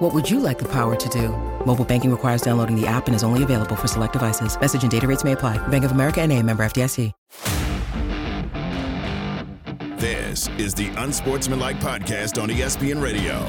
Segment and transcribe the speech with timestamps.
[0.00, 1.28] What would you like the power to do?
[1.66, 4.58] Mobile banking requires downloading the app and is only available for select devices.
[4.58, 5.58] Message and data rates may apply.
[5.68, 7.12] Bank of America and a member FDIC.
[9.98, 13.46] This is the Unsportsmanlike Podcast on ESPN Radio.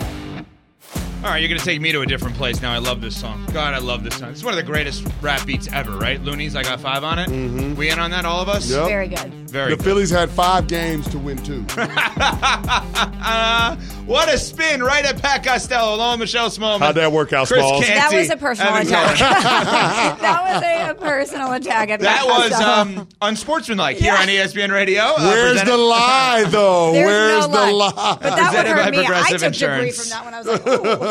[1.23, 2.73] All right, you're going to take me to a different place now.
[2.73, 3.45] I love this song.
[3.53, 4.31] God, I love this song.
[4.31, 6.19] It's one of the greatest rap beats ever, right?
[6.19, 7.29] Loonies, I got five on it.
[7.29, 7.75] Mm-hmm.
[7.75, 8.67] We in on that, all of us?
[8.71, 8.87] Yep.
[8.87, 9.31] Very good.
[9.51, 9.85] Very The good.
[9.85, 11.63] Phillies had five games to win two.
[11.77, 13.75] Uh,
[14.07, 16.79] what a spin right at Pat Costello, along with Michelle Smallman.
[16.79, 17.85] How'd that work out, Chris Smalls?
[17.85, 19.17] Canty, That was a personal attack.
[20.21, 21.89] That was a, a personal attack.
[21.91, 24.21] At That Matt was um, unsportsmanlike here Yeah.
[24.21, 25.01] on ESPN Radio.
[25.03, 26.93] Uh, Where's the lie, though?
[26.93, 27.91] There's Where's no the lie.
[27.95, 28.17] lie?
[28.21, 28.97] But that would Presented by hurt me.
[28.99, 29.99] I Progressive took debris Insurance.
[30.01, 30.33] from that one.
[30.33, 31.10] I was like, ooh.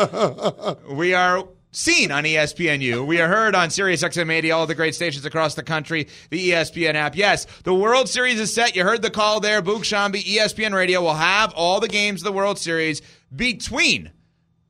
[0.89, 3.05] We are seen on ESPNU.
[3.05, 6.51] We are heard on Sirius XM 80, all the great stations across the country, the
[6.51, 7.15] ESPN app.
[7.15, 8.75] Yes, the World Series is set.
[8.75, 9.61] You heard the call there.
[9.61, 13.01] Boog Sciambi, ESPN Radio will have all the games of the World Series
[13.33, 14.11] between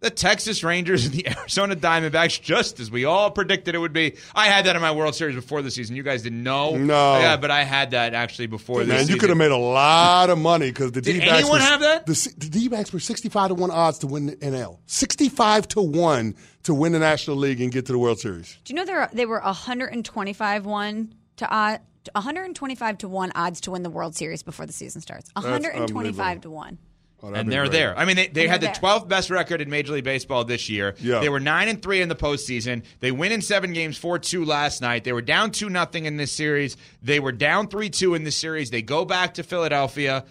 [0.01, 4.17] the Texas Rangers and the Arizona Diamondbacks, just as we all predicted it would be.
[4.35, 5.95] I had that in my World Series before the season.
[5.95, 6.75] You guys didn't know.
[6.75, 7.19] No.
[7.19, 9.13] Yeah, but I had that actually before this Man, season.
[9.13, 11.79] you could have made a lot of money because the Did D-backs anyone were, have
[11.81, 12.05] that?
[12.07, 14.79] The, the D-backs were sixty-five to one odds to win the NL.
[14.87, 18.57] Sixty-five to one to win the National League and get to the World Series.
[18.65, 21.79] Do you know there they were 125 one to odd,
[22.13, 25.29] 125 to one odds to win the World Series before the season starts.
[25.33, 26.77] 125 to one.
[27.23, 27.71] Oh, and they're great.
[27.71, 27.97] there.
[27.97, 28.75] I mean, they, they had the there.
[28.75, 30.95] 12th best record in Major League Baseball this year.
[30.99, 31.19] Yeah.
[31.19, 32.83] They were nine and three in the postseason.
[32.99, 35.03] They win in seven games, four two last night.
[35.03, 36.77] They were down two nothing in this series.
[37.03, 38.71] They were down three two in this series.
[38.71, 40.25] They go back to Philadelphia.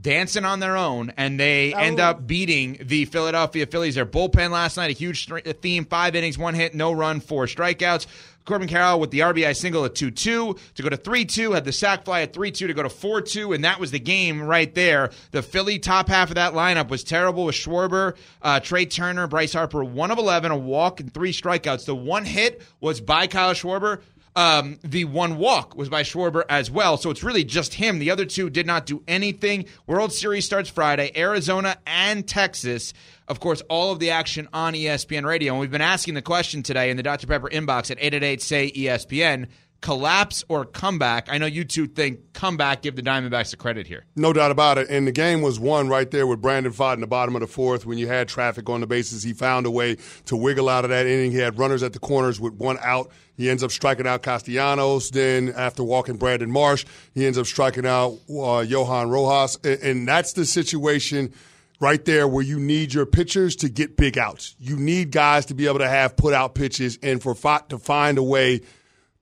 [0.00, 1.78] Dancing on their own, and they oh.
[1.78, 2.04] end Oh.
[2.06, 3.94] up beating the Philadelphia Phillies.
[3.94, 5.28] Their bullpen last night, a huge
[5.62, 8.06] theme: five innings, one hit, no run, four strikeouts.
[8.44, 11.64] Corbin Carroll with the RBI single at 2 2 to go to 3 2, had
[11.64, 13.98] the sac fly at 3 2 to go to 4 2, and that was the
[13.98, 15.10] game right there.
[15.30, 19.54] The Philly top half of that lineup was terrible with Schwarber, uh, Trea Turner, Bryce
[19.54, 21.86] Harper, 1 of 11, a walk, and three strikeouts.
[21.86, 24.00] The one hit was by Kyle Schwarber.
[24.36, 26.96] Um, the one walk was by Schwarber as well.
[26.96, 28.00] So it's really just him.
[28.00, 29.66] The other two did not do anything.
[29.86, 31.12] World Series starts Friday.
[31.14, 32.92] Arizona and Texas.
[33.28, 35.52] Of course, all of the action on ESPN Radio.
[35.52, 37.26] And we've been asking the question today in the Dr.
[37.28, 39.46] Pepper inbox at 888 say ESPN
[39.84, 41.28] collapse or comeback.
[41.30, 42.80] I know you two think comeback.
[42.80, 44.06] Give the Diamondbacks the credit here.
[44.16, 44.88] No doubt about it.
[44.88, 47.46] And the game was won right there with Brandon Pfaadt in the bottom of the
[47.46, 47.84] fourth.
[47.84, 50.88] When you had traffic on the bases, he found a way to wiggle out of
[50.88, 51.32] that inning.
[51.32, 53.10] He had runners at the corners with one out.
[53.36, 55.10] He ends up striking out Castellanos.
[55.10, 59.58] Then, after walking Brandon Marsh, he ends up striking out uh, Johan Rojas.
[59.62, 61.34] And, and that's the situation
[61.78, 64.56] right there where you need your pitchers to get big outs.
[64.58, 67.78] You need guys to be able to have put out pitches and for Fott to
[67.78, 68.62] find a way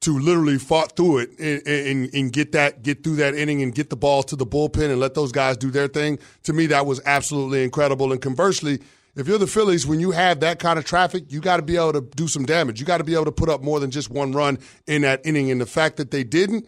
[0.03, 3.75] to literally fought through it and, and, and get that get through that inning and
[3.75, 6.19] get the ball to the bullpen and let those guys do their thing.
[6.45, 8.13] To me, that was absolutely incredible.
[8.13, 8.81] And conversely,
[9.15, 11.77] if you're the Phillies, when you have that kind of traffic, you got to be
[11.77, 12.81] able to do some damage.
[12.81, 15.25] You got to be able to put up more than just one run in that
[15.25, 15.51] inning.
[15.51, 16.67] And the fact that they didn't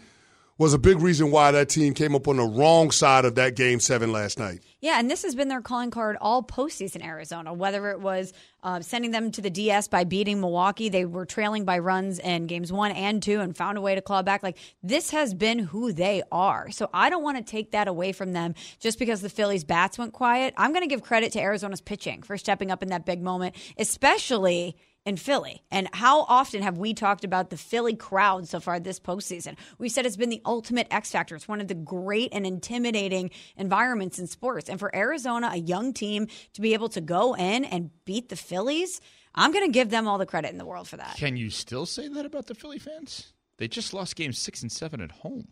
[0.57, 3.57] was a big reason why that team came up on the wrong side of that
[3.57, 4.61] game seven last night.
[4.81, 7.53] Yeah, and this has been their calling card all postseason Arizona.
[7.53, 8.33] Whether it was
[8.63, 12.47] uh, sending them to the DS by beating Milwaukee, they were trailing by runs in
[12.47, 14.43] games one and two, and found a way to claw back.
[14.43, 16.71] Like this has been who they are.
[16.71, 19.99] So I don't want to take that away from them just because the Phillies' bats
[19.99, 20.55] went quiet.
[20.57, 23.57] I'm going to give credit to Arizona's pitching for stepping up in that big moment,
[23.77, 24.77] especially
[25.07, 25.63] in Philly.
[25.71, 29.57] And how often have we talked about the Philly crowd so far this postseason?
[29.79, 31.35] We said it's been the ultimate X factor.
[31.37, 34.69] It's one of the great and intimidating environments in sports.
[34.69, 38.37] And for Arizona, a young team, to be able to go in and beat the
[38.37, 39.01] Phillies,
[39.35, 41.17] I'm going to give them all the credit in the world for that.
[41.17, 43.33] Can you still say that about the Philly fans?
[43.59, 45.49] They just lost games six and seven at home.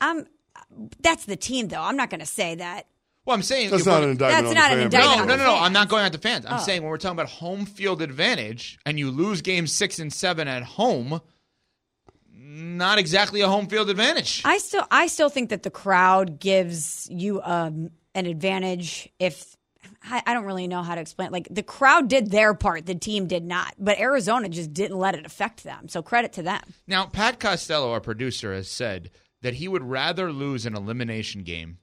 [0.00, 0.26] Um,
[1.00, 1.82] that's the team, though.
[1.82, 2.86] I'm not going to say that.
[3.26, 5.28] Well, I'm saying That's not an indictment That's on not the an fan indictment.
[5.28, 5.60] No, no, no, no.
[5.62, 6.46] I'm not going at the fans.
[6.46, 6.62] I'm Oh.
[6.62, 10.46] saying when we're talking about home field advantage and you lose games six and seven
[10.48, 11.20] at home,
[12.32, 14.42] not exactly a home field advantage.
[14.44, 19.56] I still, I still think that the crowd gives you um, an advantage if.
[20.02, 21.26] I I don't really know how to explain.
[21.28, 21.32] It.
[21.32, 23.74] Like the crowd did their part, the team did not.
[23.78, 25.88] But Arizona just didn't let it affect them.
[25.88, 26.62] So credit to them.
[26.86, 29.10] Now, Pat Costello, our producer, has said
[29.42, 31.78] that he would rather lose an elimination game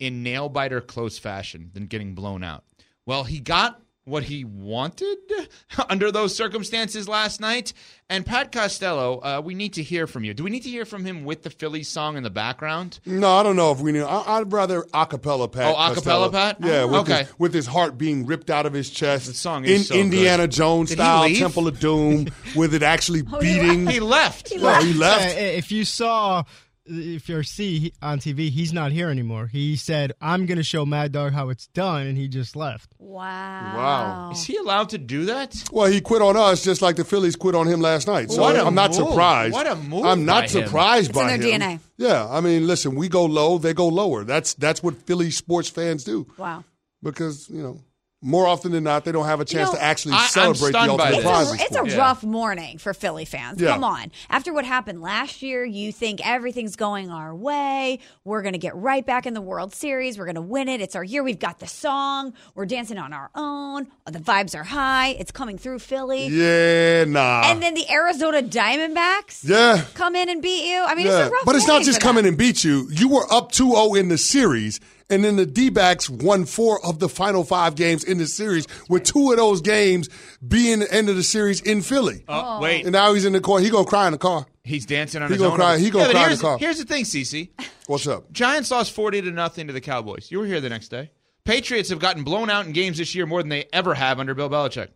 [0.00, 2.64] in nail biter close fashion than getting blown out.
[3.06, 5.18] Well, he got what he wanted
[5.88, 7.72] under those circumstances last night.
[8.08, 10.34] And Pat Costello, uh, we need to hear from you.
[10.34, 12.98] Do we need to hear from him with the Phillies song in the background?
[13.06, 14.02] No, I don't know if we need.
[14.02, 15.72] I, would rather acapella Pat.
[15.72, 16.30] Oh, acapella Costello.
[16.30, 16.56] Pat?
[16.60, 17.18] Yeah, with, okay.
[17.24, 19.26] his, with his heart being ripped out of his chest.
[19.26, 20.52] The song is in so Indiana good.
[20.52, 21.34] Jones Did he style.
[21.34, 22.26] Temple of Doom,
[22.56, 23.86] with it actually Oh, he beating.
[23.86, 24.48] He left.
[24.48, 24.84] He No, left.
[24.86, 25.34] he left.
[25.36, 26.42] Yeah, if you saw,
[26.90, 29.46] if you see on TV, he's not here anymore.
[29.46, 32.92] He said, "I'm going to show Mad Dog how it's done," and he just left.
[32.98, 33.72] Wow.
[33.76, 34.30] Wow.
[34.32, 35.54] Is he allowed to do that?
[35.72, 38.30] Well, he quit on us just like the Phillies quit on him last night.
[38.30, 39.08] So What a I'm not move.
[39.08, 39.52] surprised.
[39.54, 40.64] What a move I'm not by not him.
[40.66, 41.60] surprised It's by in their him.
[41.60, 41.80] DNA.
[41.96, 44.24] Yeah, I mean, listen, we go low, they go lower.
[44.24, 46.64] That's that's what Philly sports fans do Wow.
[47.02, 47.80] because you know
[48.22, 50.78] more often than not they don't have a chance know, to actually I- celebrate the
[50.80, 51.22] ultimate this.
[51.24, 51.52] prize.
[51.52, 51.92] It's a, it's a sports.
[51.94, 51.98] Yeah.
[51.98, 53.60] rough morning for Philly fans.
[53.60, 53.72] Yeah.
[53.72, 54.12] Come on.
[54.28, 57.98] After what happened last year, you think everything's going our way.
[58.24, 60.18] We're going to get right back in the World Series.
[60.18, 60.80] We're going to win it.
[60.80, 61.22] It's our year.
[61.22, 62.34] We've got the song.
[62.54, 63.86] We're dancing on our own.
[64.06, 65.08] Oh, the vibes are high.
[65.18, 66.26] It's coming through Philly.
[66.26, 67.42] Yeah, nah.
[67.46, 69.84] And then the Arizona Diamondbacks yeah.
[69.94, 70.84] come in and beat you.
[70.86, 72.64] I mean, Yeah, it's a rough but it's not just for come in and beat
[72.64, 72.88] you.
[72.90, 77.08] You were up 2-0 in the series, and then the D-backs won four of the
[77.08, 80.08] final five games in the series, with two of those games
[80.46, 82.24] being the end of the series in Philly.
[82.28, 82.84] Uh, oh, wait.
[82.84, 83.58] And now he's in the car.
[83.60, 84.46] He gonna cry in the car.
[84.64, 85.58] He's dancing on He his gonna own.
[85.58, 86.58] cry- he gonna yeah, but cry in the car.
[86.58, 87.50] Here's the thing, CC.
[87.86, 88.30] What's up?
[88.32, 90.30] Giants lost 40 to nothing to the Cowboys.
[90.30, 91.10] You were here the next day.
[91.44, 94.34] Patriots have gotten blown out in games this year more than they ever have under
[94.34, 94.88] Bill Belichick.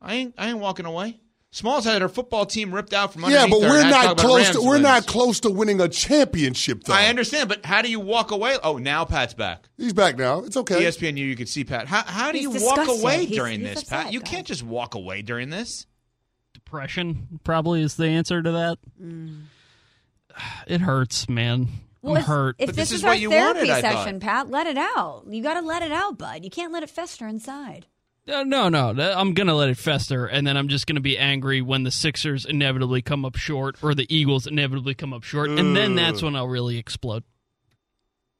[0.00, 1.20] I ain't I ain't walking away.
[1.54, 3.36] Smalls had her football team ripped out from under.
[3.36, 4.50] Yeah, but her we're and had to talk not close.
[4.52, 4.82] To, we're wins.
[4.82, 6.94] not close to winning a championship, though.
[6.94, 8.56] I understand, but how do you walk away?
[8.64, 9.68] Oh, now Pat's back.
[9.76, 10.40] He's back now.
[10.44, 10.82] It's okay.
[10.82, 11.88] ESPNU, you can see Pat.
[11.88, 14.04] How, how do He's you walk away He's- during he's this, upset.
[14.04, 14.12] Pat?
[14.14, 15.86] You Go can't just walk away during this.
[16.54, 18.78] Depression probably is the answer to that.
[18.98, 19.42] Mm.
[20.66, 21.68] It hurts, man.
[22.00, 22.56] Well, I'm if- hurt.
[22.58, 24.78] If But this, this is is what our you therapy wanted, session, Pat, let it
[24.78, 25.24] out.
[25.28, 26.44] You got to let it out, bud.
[26.44, 27.86] You can't let it fester inside.
[28.30, 31.60] Uh, no, no, I'm gonna let it fester, and then I'm just gonna be angry
[31.60, 35.74] when the Sixers inevitably come up short, or the Eagles inevitably come up short, and
[35.76, 37.24] then that's when I'll really explode.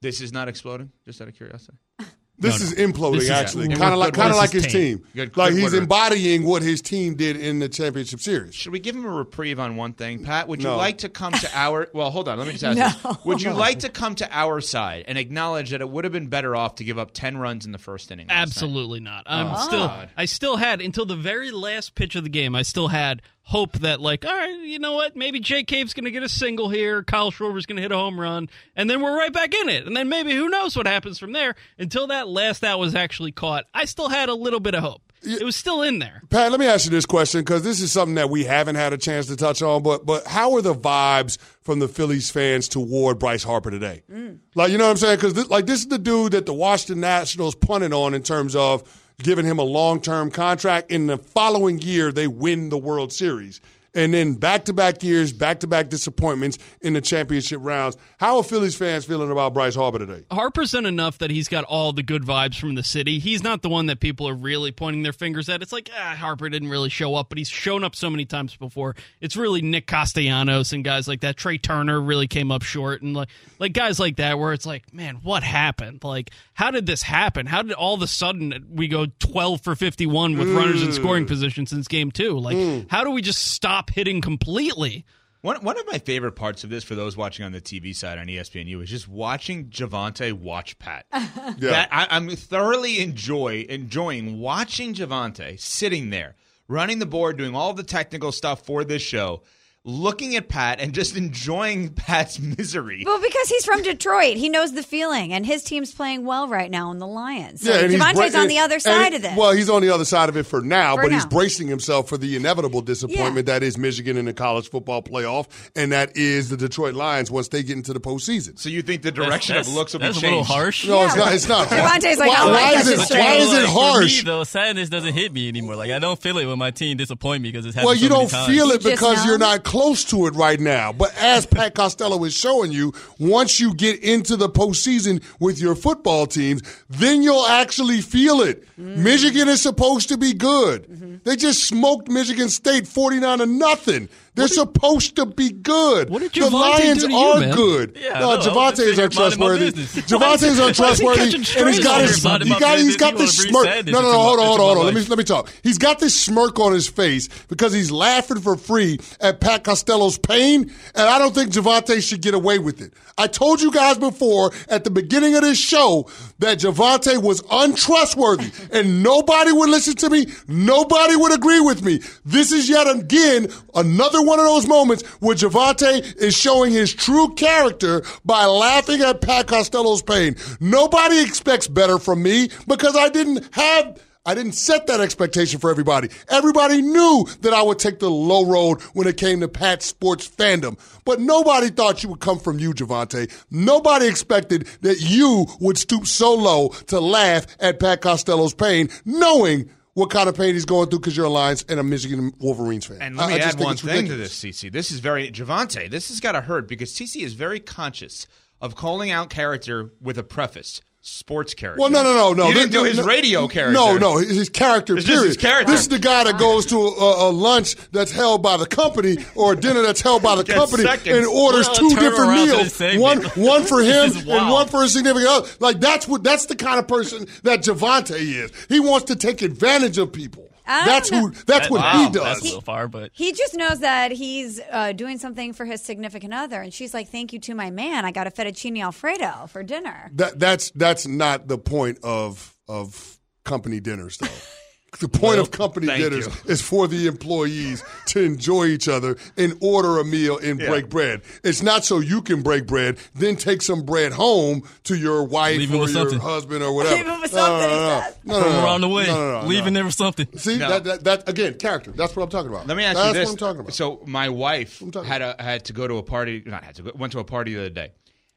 [0.00, 1.78] This is not exploding, just out of curiosity.
[2.38, 2.86] This No, is no.
[2.88, 3.76] imploding, This is- actually, Yeah.
[3.76, 5.04] kind of like kind of like his This is team.
[5.14, 5.82] Good- like good he's work.
[5.82, 8.54] embodying what his team did in the championship series.
[8.54, 10.48] Should we give him a reprieve on one thing, Pat?
[10.48, 10.76] Would you No.
[10.76, 11.88] like to come to our?
[11.94, 12.38] Well, hold on.
[12.38, 13.16] Let me just ask this.
[13.24, 16.26] Would you like to come to our side and acknowledge that it would have been
[16.28, 18.26] better off to give up ten runs in the first inning?
[18.26, 18.42] last night?
[18.42, 19.22] Absolutely not.
[19.26, 19.92] I'm Oh, still.
[20.16, 22.56] I still had until the very last pitch of the game.
[22.56, 25.16] I still had hope that, like, all right, you know what?
[25.16, 27.02] Maybe Jake Cave's going to get a single here.
[27.02, 29.86] Kyle Schwarber's going to hit a home run, and then we're right back in it.
[29.86, 31.54] And then maybe who knows what happens from there?
[31.78, 35.02] Until that last out was actually caught, I still had a little bit of hope.
[35.24, 36.22] It was still in there.
[36.30, 38.92] Pat, let me ask you this question because this is something that we haven't had
[38.92, 39.82] a chance to touch on.
[39.84, 44.02] But but how are the vibes from the Phillies fans toward Bryce Harper today?
[44.10, 44.38] Mm.
[44.56, 45.18] Like you know what I'm saying?
[45.18, 48.82] Because like this is the dude that the Washington Nationals punted on in terms of
[49.22, 50.90] giving him a long term contract.
[50.90, 53.60] In the following year, they win the World Series.
[53.94, 57.96] And then back to back years, back to back disappointments in the championship rounds.
[58.18, 60.24] How are Phillies fans feeling about Bryce Harper today?
[60.30, 63.18] Harper's done enough that he's got all the good vibes from the city.
[63.18, 65.60] He's not the one that people are really pointing their fingers at.
[65.60, 68.56] It's like, ah, Harper didn't really show up, but he's shown up so many times
[68.56, 68.96] before.
[69.20, 71.36] It's really Nick Castellanos and guys like that.
[71.36, 73.28] Trea Turner really came up short, and like
[73.58, 76.02] like guys like that, where it's like, man, what happened?
[76.02, 77.44] Like, how did this happen?
[77.44, 80.92] How did all of a sudden we go twelve for fifty one with runners in
[80.92, 82.38] scoring position since game two?
[82.38, 85.04] Like, how do we just stop hitting completely?
[85.42, 88.16] One, one of my favorite parts of this for those watching on the TV side
[88.16, 91.06] on ESPNU is just watching Javante watch Pat.
[91.58, 96.36] That I, I'm thoroughly enjoy enjoying watching Javante sitting there,
[96.68, 99.42] running the board, doing all the technical stuff for this show,
[99.84, 103.02] looking at Pat and just enjoying Pat's misery.
[103.04, 106.70] Well, because he's from Detroit, he knows the feeling, and his team's playing well right
[106.70, 107.62] now in the Lions.
[107.62, 109.36] So and he's Devontae's bra- on the other and- side of this.
[109.36, 112.08] Well, he's on the other side of it for now, For but he's bracing himself
[112.08, 113.54] for the inevitable disappointment Yeah.
[113.54, 117.48] that is Michigan in the college football playoff, and that is the Detroit Lions once
[117.48, 118.58] they get into the postseason.
[118.58, 120.26] So you think the direction That's- of looks will be that's changed?
[120.34, 120.86] a little harsh.
[120.86, 121.32] No, it's not.
[121.34, 121.68] It's not.
[121.70, 123.00] Devontae's like, why, oh, I why that is it?
[123.00, 123.18] straight.
[123.20, 124.20] Why is it harsh?
[124.20, 125.74] For me, though, sadness doesn't hit me anymore.
[125.76, 128.08] Like I don't feel it when my team disappoint me because it's happened Well, you
[128.08, 128.46] so many don't times.
[128.54, 129.24] feel it because know.
[129.30, 130.92] you're not close to it right now.
[130.92, 135.74] But as Pat Costello is showing you, once you get into the postseason with your
[135.74, 136.60] football teams,
[136.90, 138.68] then you'll actually feel it.
[138.78, 139.02] Mm-hmm.
[139.02, 141.24] Michigan is supposed to be good.
[141.24, 144.10] They just smoked Michigan State 49 to nothing.
[144.34, 146.08] They're supposed to be good.
[146.08, 147.54] What did the Lions do to you, are man?
[147.54, 147.98] good.
[148.00, 148.42] Yeah, no, I know.
[148.42, 149.64] Javante is I'm just minding my untrustworthy.
[149.72, 150.10] business.
[150.10, 151.32] Javante is untrustworthy, and
[151.68, 153.64] he's got strays his he got he's got this smirk.
[153.64, 154.84] breathe No, no, sand no, hold on, hold on, hold on.
[154.86, 155.52] Let me let me talk.
[155.62, 160.16] He's got this smirk on his face because he's laughing for free at Pat Costello's
[160.16, 160.62] pain,
[160.94, 162.94] and I don't think Javante should get away with it.
[163.18, 166.08] I told you guys before at the beginning of this show
[166.38, 170.26] that Javante was untrustworthy, and nobody would listen to me.
[170.48, 172.00] Nobody would agree with me.
[172.24, 177.34] This is yet again another one of those moments where Javante is showing his true
[177.34, 180.36] character by laughing at Pat Costello's pain.
[180.60, 184.00] Nobody expects better from me because I didn't have.
[184.24, 186.08] I didn't set that expectation for everybody.
[186.28, 190.28] Everybody knew that I would take the low road when it came to Pat sports
[190.28, 190.78] fandom.
[191.04, 193.32] But nobody thought you would come from you, Javante.
[193.50, 199.68] Nobody expected that you would stoop so low to laugh at Pat Costello's pain, knowing
[199.94, 202.86] what kind of pain he's going through because you're a Lions and a Michigan Wolverines
[202.86, 202.98] fan.
[203.00, 204.70] And let I- me I just add one thing to this, CC.
[204.70, 205.90] This is very Javante.
[205.90, 208.26] This has got to hurt because CC is very conscious
[208.60, 210.80] of calling out character with a preface.
[211.04, 211.80] Sports character.
[211.80, 212.46] Well, no, no, no, no.
[212.46, 213.72] You didn't do his no, radio character.
[213.72, 214.96] No, no, his character.
[214.96, 215.26] It's period.
[215.26, 215.72] his character.
[215.72, 219.16] This is the guy that goes to a, a lunch that's held by the company
[219.34, 221.16] or a dinner that's held by the company seconds.
[221.18, 222.80] and orders Well, two different meals.
[223.00, 225.48] One, one for him and one for a significant other.
[225.58, 228.52] Like that's what that's the kind of person that Javante is.
[228.68, 230.51] He wants to take advantage of people.
[230.66, 231.30] I That's don't who.
[231.30, 231.42] know.
[231.46, 232.40] That's what Wow, he does.
[232.40, 236.32] That's a far, but He just knows that he's uh, doing something for his significant
[236.34, 238.04] other, and she's like, "Thank you to my man.
[238.04, 243.18] I got a fettuccine alfredo for dinner." That that's that's not the point of of
[243.44, 244.28] company dinners though.
[245.00, 246.50] The point of company dinners you.
[246.52, 251.22] is for the employees to enjoy each other and order a meal and break bread.
[251.42, 255.56] It's not so you can break bread, then take some bread home to your wife
[255.58, 256.18] Leave or with your something.
[256.20, 256.96] husband or whatever.
[256.96, 258.00] Leave him with No, no, something, no, he no.
[258.02, 258.16] says.
[258.24, 259.78] No, no, from no, around the way, no, no, no, leaving no.
[259.78, 260.26] there with something.
[260.36, 260.68] See No.
[260.68, 261.90] that, that that again character.
[261.90, 262.66] That's what I'm talking about.
[262.66, 263.28] Let me ask That's you this.
[263.28, 263.74] what I'm talking about.
[263.74, 266.42] So my wife I'm talking had a had to go to a party.
[266.46, 266.92] Not had to go.
[266.94, 267.92] Went to a party the other day,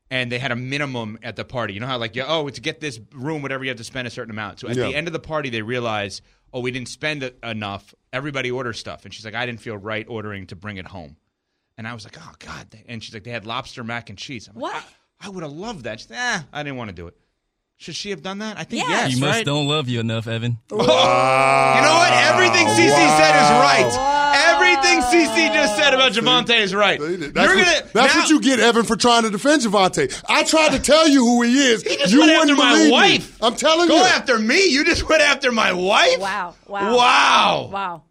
[0.10, 1.74] and they had a minimum at the party.
[1.74, 4.08] You know how like yeah, oh to get this room, whatever you have to spend
[4.08, 4.62] a certain amount.
[4.62, 4.88] So at Yeah.
[4.88, 6.22] the end of the party, they realize
[6.56, 7.94] oh we didn't spend enough.
[8.12, 11.18] Everybody orders stuff, and she's like I didn't feel right ordering to bring it home.
[11.78, 12.68] And I was like, oh God.
[12.88, 14.48] And she's like, they had lobster mac and cheese.
[14.48, 14.84] I'm like, What?
[15.20, 16.00] I, I would have loved that.
[16.00, 17.18] She's like, eh, I didn't want to do it.
[17.78, 18.58] Should she have done that?
[18.58, 18.90] I think Yeah.
[19.02, 19.46] yes, You must right?
[19.46, 20.58] don't love you enough, Evan.
[20.72, 20.86] You know
[26.10, 27.00] just about Javante is right.
[27.00, 27.90] That's, You're what, gonna.
[27.94, 30.24] that's now- what you get, Evan, for trying to defend Javante.
[30.28, 31.84] I tried to tell you who he is.
[31.84, 32.92] He just you went wouldn't after my believe me.
[32.92, 33.38] wife.
[33.44, 34.02] I'm telling Go you.
[34.02, 34.66] Go after me.
[34.70, 36.20] You just went after my wife.
[36.20, 36.56] Wow!
[36.68, 36.96] Wow!
[36.96, 37.70] Wow.
[37.72, 38.04] Wow!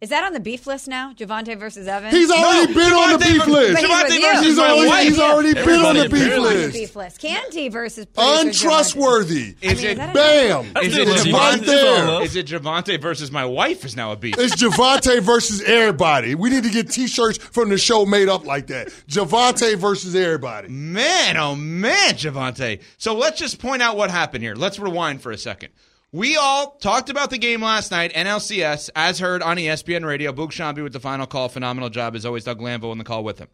[0.00, 1.12] Is that on the beef list now?
[1.12, 2.12] Javante versus Evan.
[2.12, 3.78] He's already No, been on the beef ver- list.
[3.80, 5.02] He's Javante versus He's my already, wife.
[5.08, 6.72] he's already been on the beef on the list.
[6.72, 7.18] beef list.
[7.20, 9.56] Canty versus Untrustworthy.
[9.60, 10.76] Is it I mean, is Bam.
[10.84, 11.66] Is Still it love right Javante?
[11.66, 12.22] there.
[12.22, 13.84] Is it Javante versus my wife?
[13.84, 14.36] Is now a beef.
[14.38, 16.34] It's Javante versus everybody.
[16.34, 18.88] We need to get T-shirts from the show made up like that.
[19.08, 20.68] Javante versus everybody.
[20.68, 22.82] Man, oh man, Javante.
[22.98, 24.54] So let's just point out what happened here.
[24.54, 25.70] Let's rewind for a second.
[26.10, 30.32] We all talked about the game last night, NLCS, as heard on ESPN Radio.
[30.32, 31.48] Boog Sciambi with the final call.
[31.50, 32.44] Phenomenal job, as always.
[32.44, 33.48] Doug Lambo on the call with him.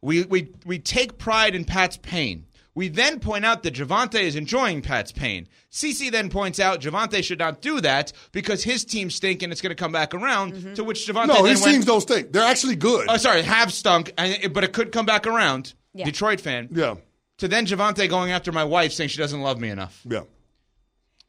[0.00, 2.46] We, we, we take pride in Pat's pain.
[2.74, 5.46] We then point out that Javante is enjoying Pat's pain.
[5.70, 9.60] CC then points out Javante should not do that because his team stink and it's
[9.60, 10.54] going to come back around.
[10.54, 10.74] Mm-hmm.
[10.74, 12.32] To which Javante No, then his went, teams don't stink.
[12.32, 13.06] They're actually good.
[13.08, 15.74] Oh, sorry, have stunk, but it could come back around.
[15.92, 16.06] Yeah.
[16.06, 16.68] Detroit fan.
[16.72, 16.96] yeah,
[17.38, 20.00] To then Javante going after my wife saying she doesn't love me enough.
[20.08, 20.22] yeah.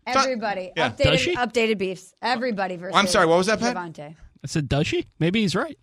[0.07, 0.89] Everybody Yeah.
[0.91, 1.35] updated Does she?
[1.35, 2.13] updated beefs.
[2.21, 2.95] Everybody versus.
[2.95, 3.75] I'm sorry, what was that, Pat?
[3.75, 4.15] Javante.
[4.43, 5.07] I said, does she?
[5.19, 5.77] Maybe he's right.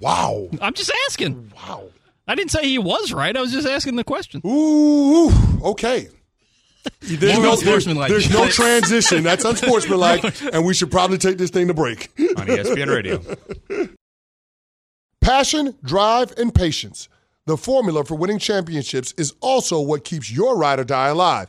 [0.00, 0.48] Wow.
[0.62, 1.52] I'm just asking.
[1.56, 1.84] Wow.
[2.28, 3.36] I didn't say he was right.
[3.36, 4.40] I was just asking the question.
[4.46, 5.30] Ooh,
[5.64, 6.08] okay.
[7.00, 8.08] There's More no, unsportsmanlike.
[8.08, 9.22] there's no transition.
[9.24, 12.10] That's unsportsmanlike, and we should probably take this thing to break.
[12.36, 13.88] On ESPN Radio.
[15.20, 17.08] Passion, drive, and patience.
[17.46, 21.48] The formula for winning championships is also what keeps your ride or die alive.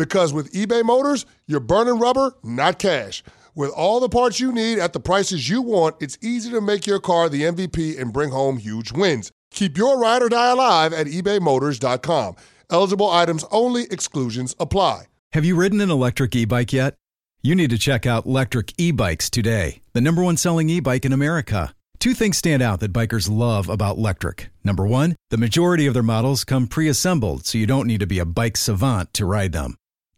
[0.00, 3.22] Because with eBay Motors, you're burning rubber, not cash.
[3.54, 6.86] With all the parts you need at the prices you want, it's easy to make
[6.86, 9.30] your car the MVP and bring home huge wins.
[9.50, 12.36] Keep your ride or die alive at ebaymotors.com.
[12.70, 15.04] Eligible items only, exclusions apply.
[15.34, 16.94] Have you ridden an electric e bike yet?
[17.42, 21.04] You need to check out Lectric E Bikes today, the number one selling e bike
[21.04, 21.74] in America.
[21.98, 24.46] Two things stand out that bikers love about Lectric.
[24.64, 28.06] Number one, the majority of their models come pre assembled, so you don't need to
[28.06, 29.76] be a bike savant to ride them.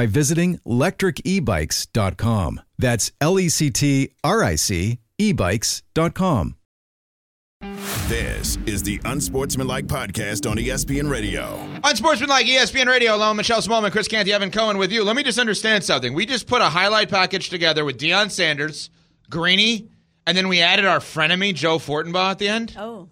[0.00, 2.60] by visiting lectricebikes.com.
[2.78, 6.56] That's L E C T R I C ebikes.com.
[8.08, 11.62] This is the Unsportsmanlike Podcast on ESPN Radio.
[11.84, 15.04] Unsportsmanlike ESPN Radio alone, Michelle Smallman, Chris Canty, Evan Cohen with you.
[15.04, 16.14] Let me just understand something.
[16.14, 18.88] We just put a highlight package together with Deion Sanders,
[19.28, 19.86] Greeny,
[20.26, 22.74] and then we added our frenemy, Joe Fortenbaugh, at the end.
[22.78, 23.10] Oh.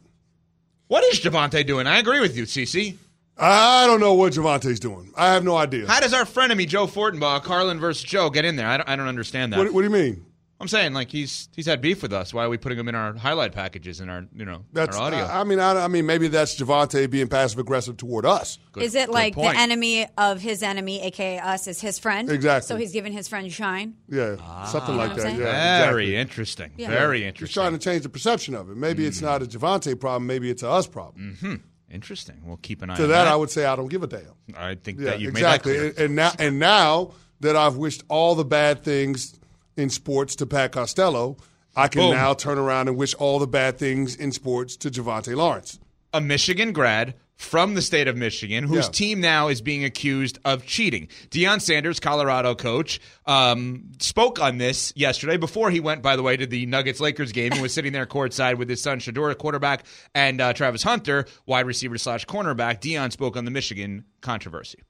[0.86, 1.86] What is Javante doing?
[1.86, 2.96] I agree with you, CC.
[3.38, 5.12] I don't know what Javante's doing.
[5.16, 5.86] I have no idea.
[5.86, 8.66] How does our frenemy, Joe Fortenbaugh, Carlin versus Joe, get in there?
[8.66, 9.58] I don't, I don't understand that.
[9.58, 10.24] What, what do you mean?
[10.60, 12.34] I'm saying, like, he's he's had beef with us.
[12.34, 15.04] Why are we putting him in our highlight packages in our, you know, That's our
[15.04, 15.20] audio?
[15.20, 18.58] I, I mean, I, I mean, maybe that's Javante being passive aggressive toward us.
[18.72, 19.54] Good- is it like point.
[19.54, 22.28] the enemy of his enemy, aka us, is his friend?
[22.28, 22.66] Exactly.
[22.66, 23.94] So he's giving his friend shine.
[24.08, 25.26] Yeah, something You know like that.
[25.26, 25.84] I'm Yeah.
[25.84, 26.16] Very exactly.
[26.16, 26.72] interesting.
[26.76, 26.88] Yeah.
[26.88, 27.62] Very He's interesting.
[27.62, 28.76] trying to change the perception of it.
[28.76, 29.26] Maybe it's hmm.
[29.26, 30.26] not a Javante problem.
[30.26, 31.36] Maybe it's a us problem.
[31.36, 31.54] Mm-hmm.
[31.90, 32.42] Interesting.
[32.44, 33.32] We'll keep an eye To on that, that.
[33.32, 34.22] I would say I don't give a damn.
[34.56, 35.72] I think Yeah, that you've exactly.
[35.72, 36.04] made that clear.
[36.06, 39.38] And, and now, and now that I've wished all the bad things
[39.76, 41.36] in sports to Pat Costello,
[41.76, 42.10] I can Boom.
[42.14, 45.78] now turn around and wish all the bad things in sports to Javante Lawrence.
[46.12, 48.90] a Michigan grad from the state of Michigan whose Yeah.
[48.90, 51.06] team now is being accused of cheating.
[51.30, 56.36] Deion Sanders, Colorado coach, um, spoke on this yesterday before he went, by the way,
[56.36, 59.84] to the Nuggets Lakers game and was sitting there courtside with his son Shedeur, quarterback,
[60.16, 62.80] and uh, Travis Hunter, wide receiver slash cornerback.
[62.80, 64.80] Deion spoke on the Michigan controversy.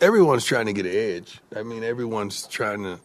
[0.00, 1.40] everyone's trying to get an edge.
[1.56, 3.00] I mean, everyone's trying to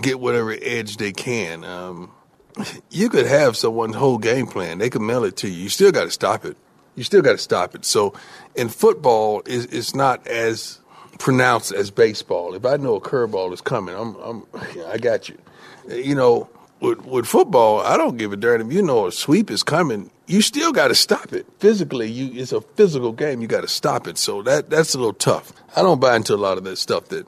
[0.00, 1.64] get whatever edge they can.
[1.64, 2.10] Um,
[2.90, 4.78] you could have someone's whole game plan.
[4.78, 5.64] They could mail it to you.
[5.64, 6.56] You still got to stop it.
[6.96, 7.84] You still got to stop it.
[7.84, 8.14] So,
[8.54, 10.80] in football, is it's not as
[11.18, 12.54] pronounced as baseball.
[12.54, 14.46] If I know a curveball is coming, I'm, I'm,
[14.86, 15.38] I got you.
[15.88, 16.48] You know,
[16.80, 20.10] with, with football, I don't give a darn if you know a sweep is coming.
[20.26, 22.10] You still got to stop it physically.
[22.10, 23.40] You, it's a physical game.
[23.40, 24.18] You got to stop it.
[24.18, 25.52] So that that's a little tough.
[25.76, 27.26] I don't buy into a lot of that stuff that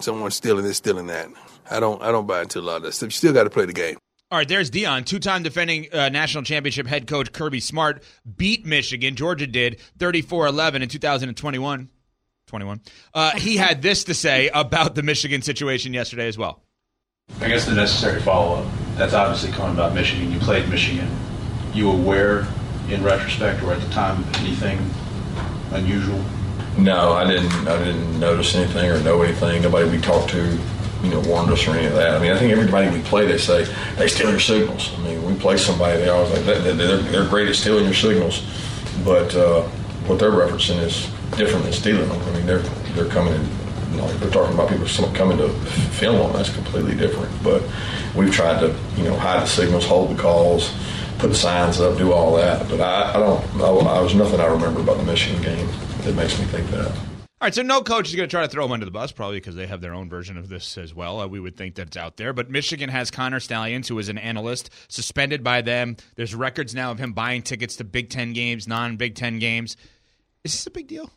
[0.00, 1.28] someone's stealing this, stealing that.
[1.70, 2.02] I don't.
[2.02, 3.08] I don't buy into a lot of that stuff.
[3.08, 3.96] You still got to play the game.
[4.32, 8.02] All right, there's Deion, two-time defending uh, national championship head coach Kirby Smart
[8.38, 9.14] beat Michigan.
[9.14, 11.90] Georgia did 34-11 in 2021.
[12.46, 12.80] 21.
[13.12, 16.62] Uh, he had this to say about the Michigan situation yesterday as well.
[17.42, 18.66] I guess the necessary follow-up.
[18.94, 20.32] That's obviously coming about Michigan.
[20.32, 21.14] You played Michigan.
[21.74, 22.46] You aware,
[22.88, 24.78] in retrospect, or at the time, of anything
[25.72, 26.24] unusual?
[26.78, 27.52] No, I didn't.
[27.68, 29.60] I didn't notice anything or know anything.
[29.60, 30.58] Nobody we talked to,
[31.02, 32.14] you know, warned us or any of that.
[32.14, 33.64] I mean, I think everybody we play, they say
[33.96, 34.92] they steal your signals.
[34.96, 36.44] I mean, we play somebody, they always like.
[36.44, 38.42] They're, they're great at stealing your signals,
[39.04, 39.62] but uh,
[40.06, 42.20] what they're referencing is different than stealing them.
[42.22, 42.62] I mean, they're
[42.94, 43.46] they're coming in.
[43.90, 45.50] You know, like they're talking about people coming to
[45.92, 46.32] film them.
[46.32, 47.30] That's completely different.
[47.42, 47.62] But
[48.16, 50.72] we've tried to, you know, hide the signals, hold the calls,
[51.18, 52.70] put signs up, do all that.
[52.70, 53.44] But I, I don't.
[53.60, 55.68] I, I was nothing I remember about the Michigan game
[56.04, 57.11] that makes me think that.
[57.42, 59.10] All right, so no coach is going to try to throw him under the bus,
[59.10, 61.18] probably because they have their own version of this as well.
[61.18, 62.32] Uh, we would think that it's out there.
[62.32, 65.96] But Michigan has Connor Stalions, who is an analyst, suspended by them.
[66.14, 69.76] There's records now of him buying tickets to Big Ten games, non Big Ten games.
[70.44, 71.10] Is this a big deal?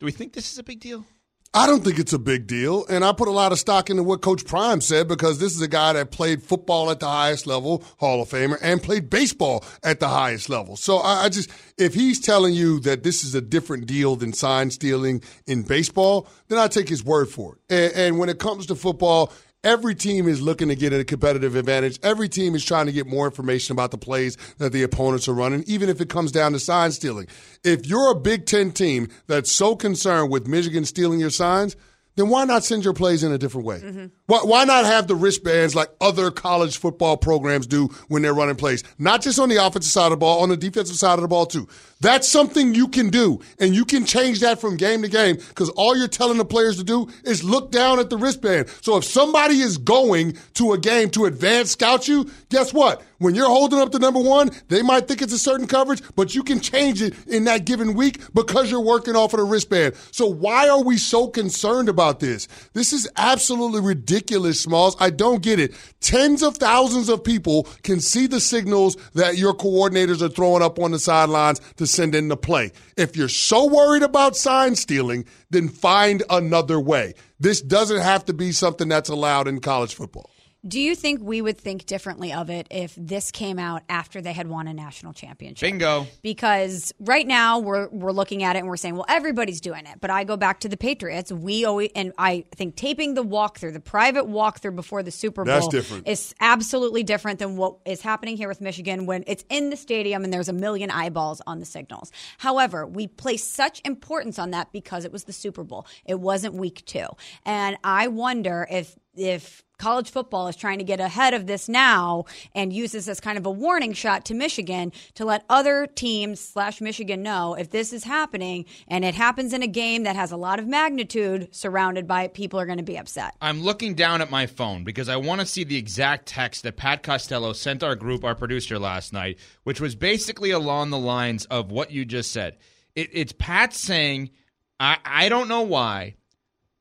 [0.00, 1.06] Do we think this is a big deal?
[1.56, 2.84] I don't think it's a big deal.
[2.88, 5.62] And I put a lot of stock into what Coach Prime said because this is
[5.62, 9.64] a guy that played football at the highest level, Hall of Famer, and played baseball
[9.84, 10.76] at the highest level.
[10.76, 14.32] So I, I just, if he's telling you that this is a different deal than
[14.32, 17.60] sign stealing in baseball, then I take his word for it.
[17.72, 19.32] And, and when it comes to football,
[19.64, 21.98] Every team is looking to get a competitive advantage.
[22.02, 25.32] Every team is trying to get more information about the plays that the opponents are
[25.32, 27.28] running, even if it comes down to sign stealing.
[27.64, 31.76] If you're a Big Ten team that's so concerned with Michigan stealing your signs,
[32.16, 34.08] then why not send your plays in a different way?
[34.26, 38.56] Why, why not have the wristbands like other college football programs do when they're running
[38.56, 38.84] plays?
[38.98, 41.28] Not just on the offensive side of the ball, on the defensive side of the
[41.28, 41.68] ball too.
[42.00, 45.70] That's something you can do, and you can change that from game to game because
[45.70, 48.68] all you're telling the players to do is look down at the wristband.
[48.82, 53.02] So if somebody is going to a game to advance scout you, guess what?
[53.18, 56.34] When you're holding up the number one, they might think it's a certain coverage, but
[56.34, 59.94] you can change it in that given week because you're working off of the wristband.
[60.10, 62.48] So why are we so concerned about this?
[62.72, 64.96] This is absolutely ridiculous, Smalls.
[64.98, 65.74] I don't get it.
[66.00, 70.78] Tens of thousands of people can see the signals that your coordinators are throwing up
[70.78, 72.72] on the sidelines to send in the play.
[72.96, 77.14] If you're so worried about sign stealing, then find another way.
[77.38, 80.30] This doesn't have to be something that's allowed in college football.
[80.66, 84.32] Do you think we would think differently of it if this came out after they
[84.32, 85.60] had won a national championship?
[85.68, 86.06] Bingo.
[86.22, 90.00] Because right now we're we're looking at it and we're saying, well, everybody's doing it.
[90.00, 91.30] But I go back to the Patriots.
[91.32, 95.54] We always and I think taping the walkthrough, the private walkthrough before the Super Bowl,
[95.54, 96.08] That's different.
[96.08, 100.24] is absolutely different than what is happening here with Michigan when it's in the stadium
[100.24, 102.10] and there's a million eyeballs on the signals.
[102.38, 105.86] However, we place such importance on that because it was the Super Bowl.
[106.06, 107.06] It wasn't week two,
[107.44, 112.24] and I wonder if if college football is trying to get ahead of this now
[112.54, 116.40] and use this as kind of a warning shot to Michigan to let other teams
[116.40, 120.32] slash Michigan know if this is happening and it happens in a game that has
[120.32, 123.34] a lot of magnitude surrounded by it, people are going to be upset.
[123.40, 126.76] I'm looking down at my phone because I want to see the exact text that
[126.76, 131.44] Pat Costello sent our group, our producer, last night, which was basically along the lines
[131.46, 132.56] of what you just said.
[132.94, 134.30] It, it's Pat saying,
[134.78, 136.16] I, I don't know why.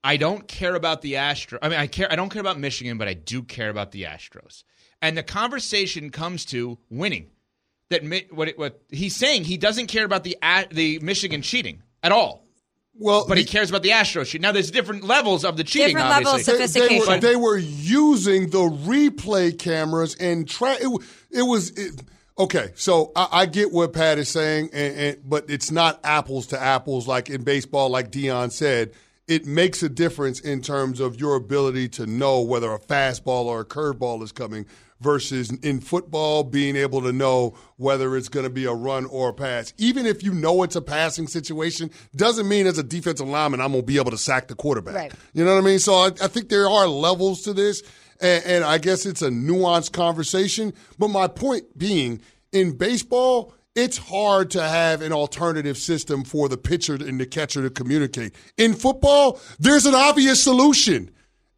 [0.04, 1.60] I don't care about the Astros.
[1.62, 2.12] I mean, I care.
[2.12, 4.64] I don't care about Michigan, but I do care about the Astros.
[5.02, 7.30] And the conversation comes to winning.
[7.90, 10.38] That what it, what he's saying, he doesn't care about the
[10.72, 12.44] the Michigan cheating at all.
[12.96, 14.42] Well, but he cares about the Astros cheating.
[14.42, 15.96] Now, there's different levels of the cheating.
[15.96, 16.82] Different level of obviously.
[16.82, 22.04] They, they were, they were using the replay cameras and tra- it, it was it,
[22.38, 22.72] okay.
[22.76, 26.62] So I, I get what Pat is saying, and, and, but it's not apples to
[26.62, 28.92] apples like in baseball, like Deion said.
[29.28, 33.62] It makes a difference in terms of your ability to know whether a fastball or
[33.62, 34.66] a curveball is coming
[35.00, 39.30] versus in football being able to know whether it's going to be a run or
[39.30, 39.74] a pass.
[39.78, 43.72] Even if you know it's a passing situation, doesn't mean as a defensive lineman I'm
[43.72, 44.96] going to be able to sack the quarterback.
[44.96, 45.14] Right.
[45.34, 45.80] You know what I mean?
[45.80, 47.84] So I, I think there are levels to this,
[48.22, 50.74] and, and I guess it's a nuanced conversation.
[50.98, 56.58] But my point being, in baseball, it's hard to have an alternative system for the
[56.58, 58.36] pitcher and the catcher to communicate.
[58.58, 61.10] In football, there's an obvious solution.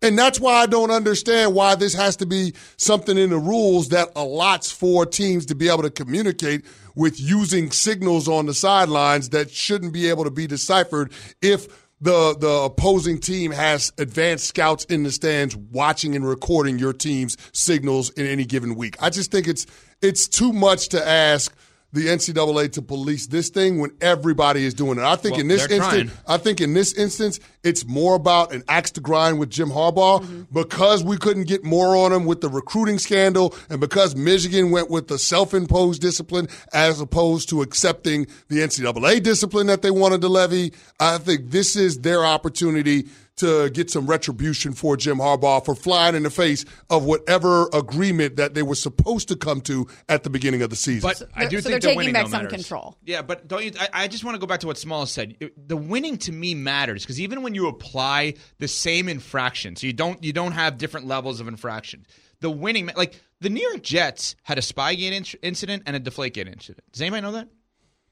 [0.01, 3.89] And that's why I don't understand why this has to be something in the rules
[3.89, 9.29] that allots for teams to be able to communicate with using signals on the sidelines
[9.29, 11.67] that shouldn't be able to be deciphered if
[12.01, 17.37] the the opposing team has advanced scouts in the stands watching and recording your team's
[17.53, 19.01] signals in any given week.
[19.01, 19.65] I just think it's
[20.01, 21.55] it's too much to ask
[21.95, 25.03] the NCAA to police this thing when everybody is doing it.
[25.03, 26.11] I think Well, in this instance, trying.
[26.27, 30.21] I think in this instance, it's more about an axe to grind with Jim Harbaugh
[30.21, 30.41] Mm-hmm.
[30.51, 34.89] because we couldn't get more on him with the recruiting scandal and because Michigan went
[34.91, 40.27] with the self-imposed discipline as opposed to accepting the NCAA discipline that they wanted to
[40.27, 40.73] levy.
[40.99, 46.15] I think this is their opportunity to get some retribution for Jim Harbaugh for flying
[46.15, 50.29] in the face of whatever agreement that they were supposed to come to at the
[50.29, 51.01] beginning of the season.
[51.09, 52.53] But I do so think they're the taking winning back though some matters.
[52.53, 52.97] control.
[53.03, 53.71] Yeah, but don't you?
[53.79, 55.35] I, I just want to go back to what Small said.
[55.39, 59.85] It- The winning to me matters because even when you apply the same infraction, so
[59.87, 62.05] you don't you don't have different levels of infraction.
[62.41, 66.47] The winning, like the New York Jets, had a Spygate in- incident and a Deflategate
[66.51, 66.83] incident.
[66.91, 67.47] Does anybody know that?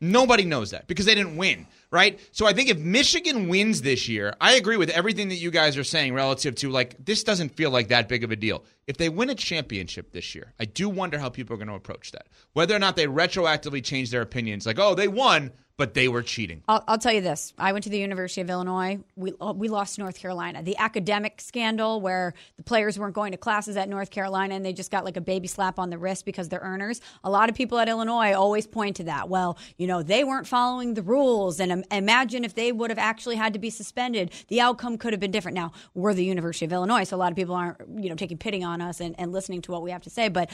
[0.02, 2.20] Nobody knows that because they didn't win, right?
[2.34, 5.78] So I think if Michigan wins this year, I agree with everything that you guys
[5.78, 8.66] are saying relative to like this doesn't feel like that big of a deal.
[8.86, 11.76] If they win a championship this year, I do wonder how people are going to
[11.76, 12.28] approach that.
[12.52, 16.22] Whether or not they retroactively change their opinions, like, oh, they won, but they were
[16.22, 16.62] cheating.
[16.68, 17.54] I'll, I'll tell you this.
[17.58, 19.00] I went to the University of Illinois.
[19.16, 20.62] We uh, we lost North Carolina.
[20.62, 24.74] The academic scandal where the players weren't going to classes at North Carolina and they
[24.74, 27.02] just got like a baby slap on the wrist because they're earners.
[27.24, 29.30] A lot of people at Illinois always point to that.
[29.30, 33.00] Well, you know, they weren't following the rules and um, imagine if they would have
[33.00, 35.56] actually had to be suspended, the outcome could have been different.
[35.56, 38.38] Now, we're the University of Illinois, so a lot of people aren't, you know, taking
[38.38, 40.52] pity on us and, and listening to what we have to say, but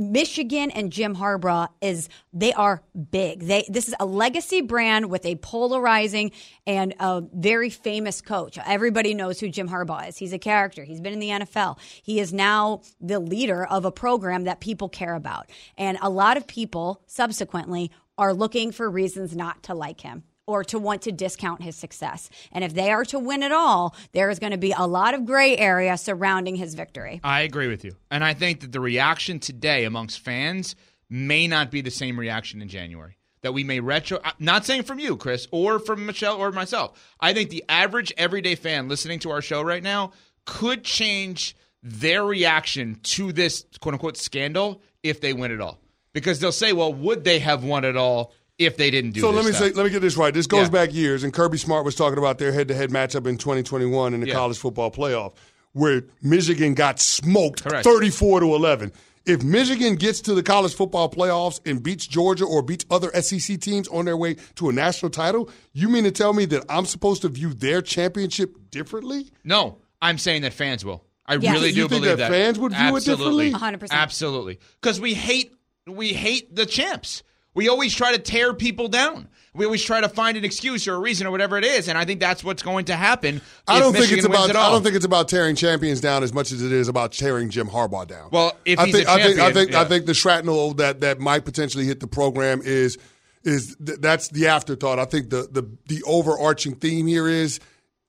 [0.00, 3.40] Michigan and Jim Harbaugh is they are big.
[3.40, 6.32] They this is a legacy brand with a polarizing
[6.66, 8.58] and a very famous coach.
[8.64, 10.16] Everybody knows who Jim Harbaugh is.
[10.16, 10.84] He's a character.
[10.84, 11.78] He's been in the NFL.
[12.02, 15.50] He is now the leader of a program that people care about.
[15.76, 20.64] And a lot of people subsequently are looking for reasons not to like him or
[20.64, 22.28] to want to discount his success.
[22.52, 25.14] And if they are to win it all, there is going to be a lot
[25.14, 27.20] of gray area surrounding his victory.
[27.22, 27.92] I agree with you.
[28.10, 30.74] And I think that the reaction today amongst fans
[31.08, 33.16] may not be the same reaction in January.
[33.42, 37.14] That we may retro, uh, not saying from you, Chris, or from Michelle or myself.
[37.20, 40.12] I think the average everyday fan listening to our show right now
[40.44, 45.78] could change their reaction to this quote unquote scandal if they win it all
[46.12, 49.32] because they'll say, well, would they have won it all if they didn't do So
[49.32, 49.68] this let me stuff?
[49.68, 50.32] say, let me get this right.
[50.32, 50.68] This goes Yeah.
[50.70, 54.28] back years, and Kirby Smart was talking about their head-to-head matchup in 2021 in the
[54.28, 54.34] Yeah.
[54.34, 55.32] college football playoff,
[55.72, 57.84] where Michigan got smoked, Correct.
[57.84, 58.92] 34 to 11.
[59.26, 63.56] If Michigan gets to the college football playoffs and beats Georgia or beats other SEC
[63.56, 66.86] teams on their way to a national title, you mean to tell me that I'm
[66.86, 69.30] supposed to view their championship differently?
[69.44, 71.04] No, I'm saying that fans will.
[71.26, 71.52] I Yes.
[71.54, 73.50] really You do think believe that that fans would view it differently?
[73.52, 73.92] 100%.
[73.92, 75.52] Absolutely, because we hate
[75.86, 77.22] we hate the champs.
[77.54, 79.28] We always try to tear people down.
[79.52, 81.98] We always try to find an excuse or a reason or whatever it is, and
[81.98, 83.40] I think that's what's going to happen.
[83.66, 84.50] I don't think it's about.
[84.54, 87.50] I don't think it's about tearing champions down as much as it is about tearing
[87.50, 88.28] Jim Harbaugh down.
[88.30, 89.88] Well, if I he's think, a I think, I champion, think, I yeah.
[89.88, 92.96] think the shrapnel that that might potentially hit the program is
[93.42, 95.00] is th- that's the afterthought.
[95.00, 97.58] I think the the the overarching theme here is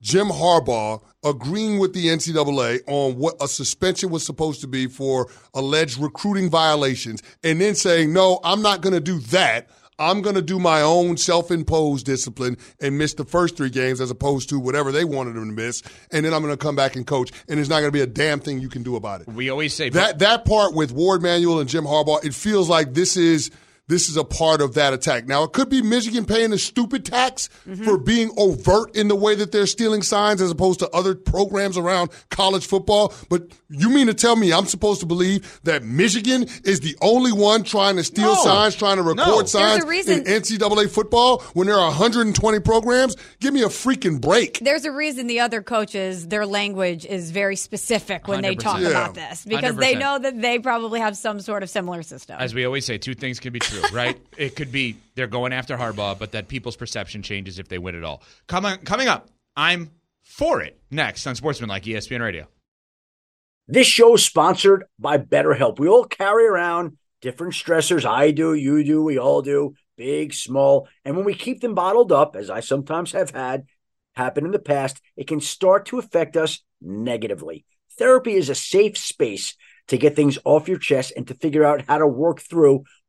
[0.02, 5.28] Jim Harbaugh agreeing with the NCAA on what a suspension was supposed to be for
[5.54, 10.36] alleged recruiting violations, and then saying, "No, I'm not going to do that." I'm going
[10.36, 14.50] to do my own self imposed discipline and miss the first three games as opposed
[14.50, 15.84] to whatever they wanted them to miss.
[16.12, 17.32] And then I'm going to come back and coach.
[17.48, 19.28] And there's not going to be a damn thing you can do about it.
[19.28, 22.96] We always say That that part with Warde Manuel and Jim Harbaugh, it feels like
[22.96, 23.52] this is
[23.92, 25.28] this is a part of that attack.
[25.28, 27.48] Now it could be Michigan paying a stupid tax
[27.84, 31.78] for being overt in the way that they're stealing signs as opposed to other programs
[31.78, 33.14] around college football.
[33.30, 37.32] But you mean to tell me I'm supposed to believe that Michigan is the only
[37.34, 38.44] one trying to steal No.
[38.44, 39.44] signs, trying to record No.
[39.46, 43.16] Signs in NCAA football when there are 120 programs?
[43.40, 44.60] Give me a freaking break.
[44.60, 48.60] There's a reason the other coaches, their language is very specific when they 100%.
[48.60, 48.90] talk Yeah.
[48.90, 50.00] about this because they 100%.
[50.00, 52.38] know that they probably have some sort of similar system.
[52.40, 54.18] As we always say, two things can be true, right?
[54.38, 57.96] it could be they're going after Harbaugh, but that people's perception changes if they win
[57.96, 58.24] it all.
[58.48, 59.92] Coming coming up, I'm
[60.24, 62.48] for it next on Sportsman like ESPN Radio.
[63.68, 65.80] This show is sponsored by BetterHelp.
[65.80, 68.06] We all carry around different stressors.
[68.06, 70.88] I do, you do, we all do, big, small.
[71.06, 73.66] And when we keep them bottled up, as I sometimes have had
[74.14, 77.66] happen in the past, it can start to affect us negatively.
[77.98, 79.56] Therapy is a safe space
[79.88, 82.84] to get things off your chest and to figure out how to work through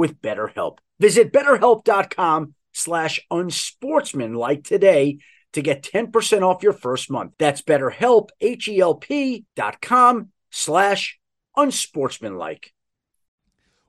[0.00, 0.78] with BetterHelp.
[0.98, 5.18] Visit betterhelp.com slash unsportsmanlike today
[5.52, 7.34] to get 10% off your first month.
[7.38, 11.18] That's betterhelp, H-E-L-P dot com slash
[11.54, 12.72] unsportsmanlike.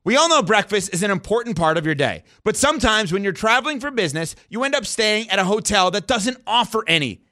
[0.04, 3.32] We all know breakfast is an important part of your day, but sometimes when you're
[3.32, 7.24] traveling for business, you end up staying at a hotel that doesn't offer any.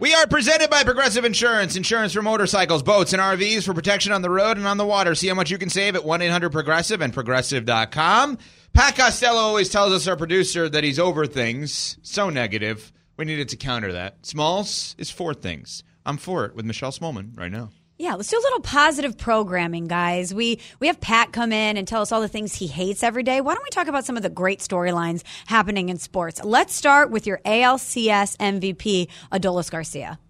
[0.00, 1.74] We are presented by Progressive Insurance.
[1.74, 5.16] Insurance for motorcycles, boats, and RVs for protection on the road and on the water.
[5.16, 8.38] See how much you can save at 1 800 Progressive and Progressive.com.
[8.72, 11.98] Pat Costello always tells us, our producer, that he's over things.
[12.02, 12.92] So negative.
[13.16, 14.24] We needed to counter that.
[14.24, 15.82] Smalls is for things.
[16.06, 17.70] I'm for it with Michelle Smallman right now.
[18.00, 20.32] Yeah, let's do a little positive programming, guys.
[20.32, 23.24] We we have Pat come in and tell us all the things he hates every
[23.24, 23.40] day.
[23.40, 26.40] Why don't we talk about some of the great storylines happening in sports?
[26.44, 30.20] Let's start with your ALCS MVP, Adolis Garcia.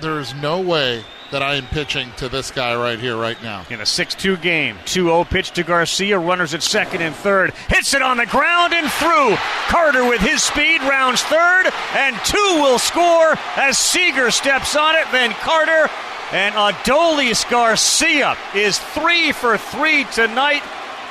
[0.00, 3.66] There's no way that I am pitching to this guy right here, right now.
[3.68, 7.52] In a 6 2 game, 2 0 pitch to Garcia, runners at second and third.
[7.68, 9.34] Hits it on the ground and through.
[9.66, 15.06] Carter with his speed rounds third, and two will score as Seager steps on it.
[15.10, 15.90] Then Carter
[16.32, 20.62] and Adolis Garcia is three for three tonight.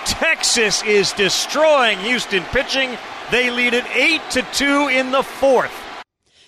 [0.06, 2.98] Texas is destroying Houston pitching.
[3.32, 5.87] They lead it 8 to 2 in the fourth.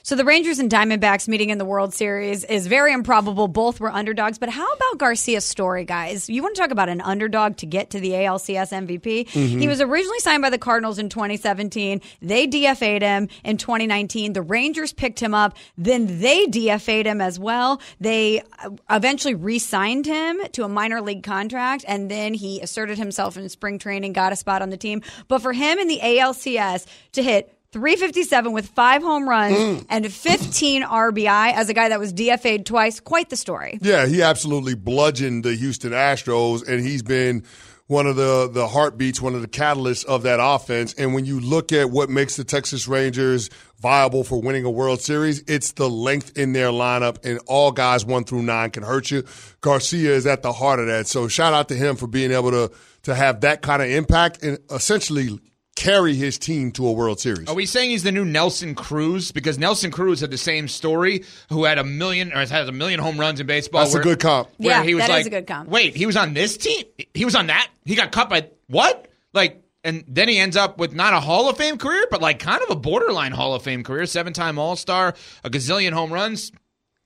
[0.10, 3.48] So the Rangers and Diamondbacks meeting in the World Series is very improbable.
[3.48, 4.40] Both were underdogs.
[4.40, 6.28] But how about Garcia's story, guys?
[6.28, 9.26] You want to talk about an underdog to get to the ALCS MVP?
[9.26, 9.62] Mhm.
[9.62, 12.02] He was originally signed by the Cardinals in 2017.
[12.24, 14.34] They DFA'd him in 2019.
[14.34, 15.56] The Rangers picked him up.
[15.78, 17.80] Then they DFA'd him as well.
[18.00, 23.38] They uh, eventually re-signed him to a minor league contract, and then he asserted himself
[23.38, 25.04] in spring training, got a spot on the team.
[25.28, 29.86] But for him in the ALCS to hit 357 with five home runs Mm.
[29.90, 33.78] and 15 RBI as a guy that was DFA'd twice, quite the story.
[33.82, 37.44] Yeah, he absolutely bludgeoned the Houston Astros, and he's been
[37.88, 40.94] one of the the heartbeats, one of the catalysts of that offense.
[40.96, 43.50] And when you look at what makes the Texas Rangers
[43.82, 48.06] viable for winning a World Series, it's the length in their lineup, and all guys
[48.06, 49.24] one through nine can hurt you.
[49.62, 51.08] Garcia is at the heart of that.
[51.08, 52.72] So shout out to him for being able to
[53.04, 55.40] to have that kind of impact and essentially
[55.80, 57.48] carry his team to a World Series.
[57.48, 59.32] Are we saying he's the new Nelson Cruz?
[59.32, 63.00] Because Nelson Cruz had the same story, who had a million or has a million
[63.00, 63.82] home runs in baseball.
[63.82, 64.50] That's a good comp.
[64.58, 65.70] Where Yeah, he was that is like, a good comp.
[65.70, 66.84] Wait, he was on this team?
[67.14, 67.70] He was on that?
[67.86, 69.08] He got cut by what?
[69.34, 72.40] Like, and then he ends up with not a Hall of Fame career, but like
[72.40, 74.06] kind of a borderline Hall of Fame career.
[74.06, 75.16] Seven time All Star,
[75.46, 76.52] a gazillion home runs.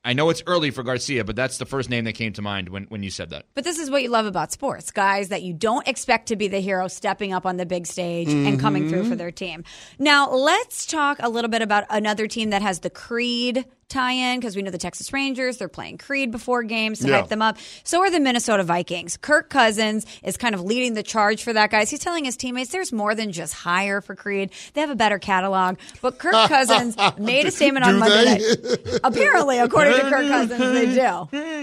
[0.06, 2.68] I know it's early for Garcia, but that's the first name that came to mind
[2.68, 3.46] when, when you said that.
[3.54, 6.50] But this is what you love about sports guys that you don't expect to be
[6.50, 9.18] the hero stepping up on the big stage and coming through for mm-hmm.
[9.18, 9.64] their team.
[10.00, 14.40] Now, let's talk a little bit about another team that has the Creed tie in
[14.40, 17.18] because we know the Texas Rangers, they're playing Creed before games to Yeah.
[17.22, 17.58] hype them up.
[17.84, 19.18] So are the Minnesota Vikings.
[19.18, 21.90] Kirk Cousins is kind of leading the charge for that, guys.
[21.90, 25.20] He's telling his teammates there's more than just Higher for Creed, they have a better
[25.20, 25.78] catalog.
[26.02, 29.00] But Kirk Cousins made a statement on Monday night.
[29.04, 30.86] Apparently, according to Kirk Cousins, they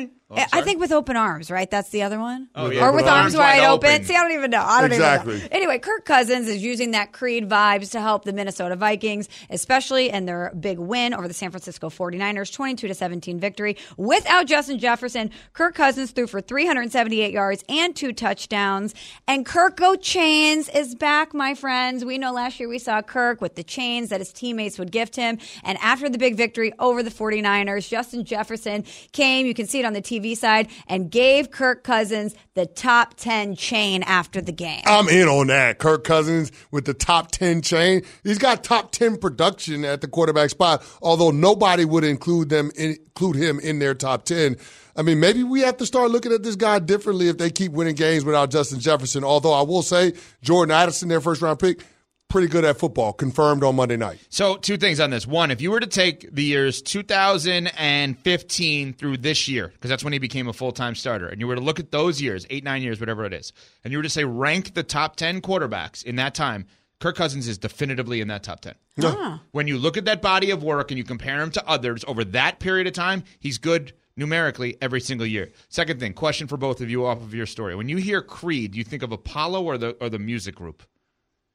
[0.08, 0.10] do.
[0.32, 1.68] Oh, I think with open arms, right?
[1.68, 2.48] That's the other one.
[2.54, 2.84] Oh, yeah.
[2.84, 3.90] Or with With arms arms wide open.
[3.90, 4.04] open.
[4.04, 4.62] See, I don't even know.
[4.62, 5.34] I don't Exactly.
[5.36, 5.48] even know.
[5.52, 10.26] Anyway, Kirk Cousins is using that Creed vibes to help the Minnesota Vikings, especially in
[10.26, 13.76] their big win over the San Francisco 49ers, 22 to 17 victory.
[13.96, 18.94] Without Justin Jefferson, Kirk Cousins threw for 378 yards and two touchdowns.
[19.26, 22.04] And Kirk Chains is back, my friends.
[22.04, 25.16] We know last year we saw Kirk with the chains that his teammates would gift
[25.16, 25.38] him.
[25.64, 29.84] And after the big victory over the 49ers, Justin Jefferson came, you can see it
[29.84, 34.82] on the TV side, and gave Kirk Cousins the top 10 chain after the game.
[34.86, 35.78] I'm in on that.
[35.78, 38.02] Kirk Cousins with the top 10 chain.
[38.24, 42.96] He's got top 10 production at the quarterback spot, although nobody would include them in,
[43.20, 44.56] include him in their top 10.
[44.96, 47.72] I mean, maybe we have to start looking at this guy differently if they keep
[47.72, 49.24] winning games without Justin Jefferson.
[49.24, 51.84] Although I will say Jordan Addison, their first round pick,
[52.30, 54.20] pretty good at football, confirmed on Monday night.
[54.30, 55.26] So, two things on this.
[55.26, 60.14] One, if you were to take the years 2015 through this year, because that's when
[60.14, 62.64] he became a full time starter, and you were to look at those years, eight,
[62.64, 63.52] nine years, whatever it is,
[63.84, 66.64] and you were to say rank the top 10 quarterbacks in that time,
[67.00, 68.74] Kirk Cousins is definitively in that top 10.
[69.02, 69.42] Ah.
[69.52, 72.24] When you look at that body of work and you compare him to others over
[72.24, 75.50] that period of time, he's good numerically every single year.
[75.70, 77.74] Second thing, question for both of you off of your story.
[77.74, 80.82] When you hear Creed, do you think of Apollo or the or the music group?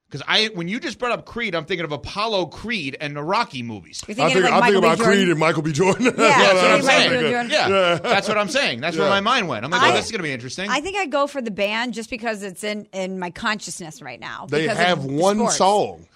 [0.09, 3.23] Because I, when you just brought up Creed, I'm thinking of Apollo Creed and the
[3.23, 4.03] Rocky movies.
[4.07, 5.71] I think, I think about Creed and Michael B.
[5.73, 6.05] Jordan.
[6.15, 7.09] that's what I'm Michael saying.
[7.23, 7.29] B.
[7.31, 7.49] Jordan.
[7.51, 8.81] Yeah, that's what I'm saying.
[8.81, 9.65] That's where my mind went.
[9.65, 10.69] I'm like, oh, I- oh, this is going to be interesting.
[10.69, 14.19] I think I go for the band just because it's in, in my consciousness right
[14.19, 14.45] now.
[14.47, 15.57] They because have one sports.
[15.57, 16.07] song.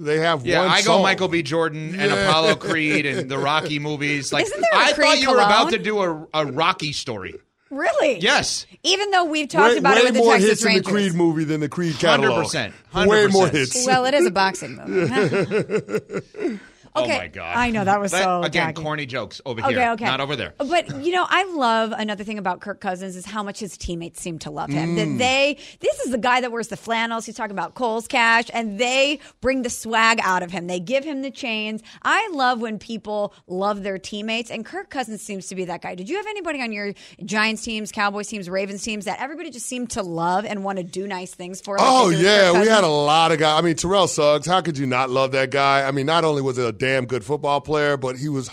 [0.00, 0.98] They have yeah, one I song.
[0.98, 1.42] go Michael B.
[1.42, 2.28] Jordan and Yeah.
[2.28, 4.32] Apollo Creed and the Rocky movies.
[4.32, 5.72] Like, Isn't there a I Creed thought you were about cologne?
[5.72, 7.34] to do a, a Rocky story.
[7.70, 8.18] Really?
[8.20, 8.66] Yes.
[8.82, 10.86] Even though we've talked way, about way it with the more Texas hits Rangers.
[10.88, 12.46] in the Creed movie than the Creed catalog.
[12.46, 12.72] 100%.
[13.06, 13.32] Way 100%.
[13.32, 13.86] more hits.
[13.86, 16.60] Well, it is a boxing movie.
[17.04, 17.56] Oh my god!
[17.56, 18.82] I know, that was so again tacky.
[18.82, 20.04] corny jokes over Okay, here, okay.
[20.04, 20.54] not over there.
[20.58, 24.20] But you know, I love another thing about Kirk Cousins is how much his teammates
[24.20, 24.96] seem to love him.
[24.96, 25.18] That Mm.
[25.18, 27.26] they, this is the guy that wears the flannels.
[27.26, 30.66] He's talking about Cole's cash, and they bring the swag out of him.
[30.66, 31.82] They give him the chains.
[32.02, 35.94] I love when people love their teammates, and Kirk Cousins seems to be that guy.
[35.94, 36.92] Did you have anybody on your
[37.24, 40.84] Giants teams, Cowboys teams, Ravens teams that everybody just seemed to love and want to
[40.84, 41.76] do nice things for?
[41.78, 43.58] like Oh they did with yeah, we had a lot of guys.
[43.58, 44.46] I mean, Terrell Suggs.
[44.46, 45.86] How could you not love that guy?
[45.86, 48.50] I mean, not only was it a damn good football player, but he was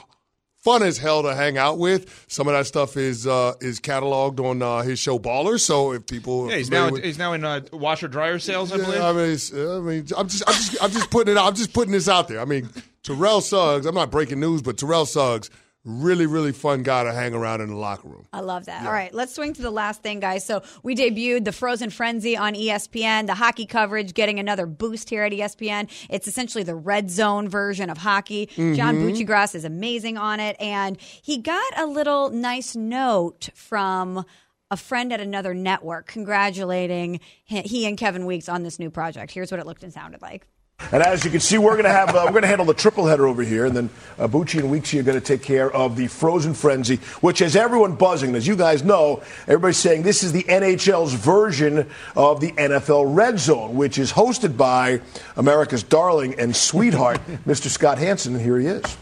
[0.63, 2.25] fun as hell to hang out with.
[2.27, 5.61] Some of that stuff is uh, is cataloged on uh, his show Ballers.
[5.61, 8.77] So if people, Yeah, he's now with- he's now in uh, washer dryer sales, I
[8.77, 9.01] Yeah, believe.
[9.01, 11.47] I mean, it's- I mean, I'm just, I'm just, I'm just putting it out.
[11.47, 12.39] I'm just putting this out there.
[12.41, 12.69] I mean,
[13.03, 13.85] Terrell Suggs.
[13.85, 15.49] I'm not breaking news, but Terrell Suggs,
[15.85, 18.25] really, really fun guy to hang around in the locker room.
[18.33, 18.85] I love that.
[18.85, 20.43] All right, let's swing to the last thing, guys.
[20.45, 25.23] So we debuted the Frozen Frenzy on ESPN, the hockey coverage getting another boost here
[25.23, 25.87] at ESPN.
[26.09, 28.47] It's essentially the red zone version of hockey.
[28.55, 29.11] John Mhm.
[29.11, 34.25] Buccigross is amazing on it, and he got a little nice note from
[34.71, 39.31] a friend at another network congratulating he and Kevin Weekes on this new project.
[39.31, 40.47] Here's what it looked and sounded like.
[40.91, 42.73] And as you can see, we're going to have uh, we're going to handle the
[42.73, 45.71] triple header over here, and then uh, Bucci and Weeksy are going to take care
[45.71, 48.35] of the Frozen Frenzy, which has everyone buzzing.
[48.35, 53.39] As you guys know, everybody's saying this is the NHL's version of the NFL Red
[53.39, 55.01] Zone, which is hosted by
[55.37, 57.67] America's darling and sweetheart, Mr.
[57.67, 58.97] Scott Hanson, and here he is.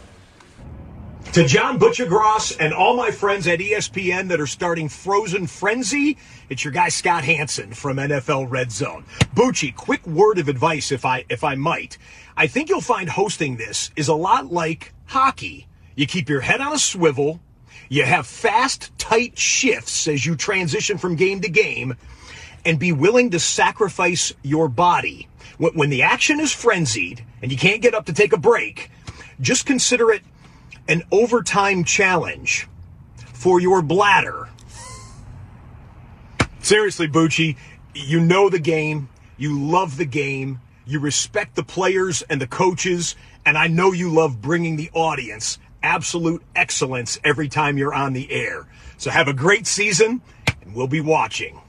[1.32, 6.16] To John Buccigross and all my friends at ESPN that are starting Frozen Frenzy,
[6.48, 9.04] it's your guy Scott Hanson from NFL Red Zone.
[9.34, 11.98] Bucci, quick word of advice if I if I might.
[12.36, 15.66] I think you'll find hosting this is a lot like hockey.
[15.96, 17.40] You keep your head on a swivel,
[17.88, 21.96] you have fast, tight shifts as you transition from game to game,
[22.64, 25.28] and be willing to sacrifice your body.
[25.58, 28.90] When the action is frenzied and you can't get up to take a break,
[29.40, 30.22] just consider it
[30.88, 32.68] an overtime challenge
[33.16, 34.48] for your bladder.
[36.60, 37.56] Seriously, Bucci,
[37.94, 43.16] you know the game, you love the game, you respect the players and the coaches,
[43.44, 48.30] and I know you love bringing the audience absolute excellence every time you're on the
[48.32, 48.66] air.
[48.96, 50.22] So have a great season,
[50.62, 51.60] and we'll be watching.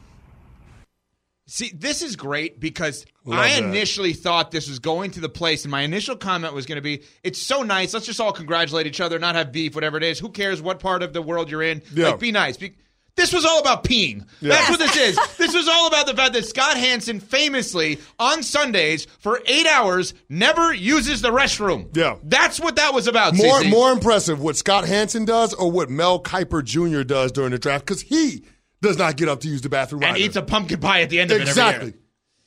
[1.47, 3.63] See, this is great because Love I that.
[3.63, 6.81] initially thought this was going to the place, and my initial comment was going to
[6.81, 7.93] be, "It's so nice.
[7.93, 10.17] Let's just all congratulate each other, not have beef, whatever it is.
[10.17, 11.83] Who cares what part of the world you're in?
[11.93, 12.09] Yeah.
[12.09, 12.73] Like, be nice." Be-
[13.15, 14.25] this was all about peeing.
[14.41, 14.49] Yeah.
[14.55, 15.17] That's what this is.
[15.37, 20.13] this was all about the fact that Scott Hanson famously on Sundays for eight hours
[20.27, 21.95] never uses the restroom.
[21.95, 22.15] Yeah.
[22.23, 23.35] That's what that was about.
[23.35, 23.69] More CC.
[23.69, 27.03] more impressive what Scott Hanson does or what Mel Kiper Jr.
[27.03, 28.43] does during the draft because he
[28.86, 30.25] does not get up to use the bathroom and either.
[30.25, 31.41] eats a pumpkin pie at the end of it.
[31.41, 31.93] every exactly.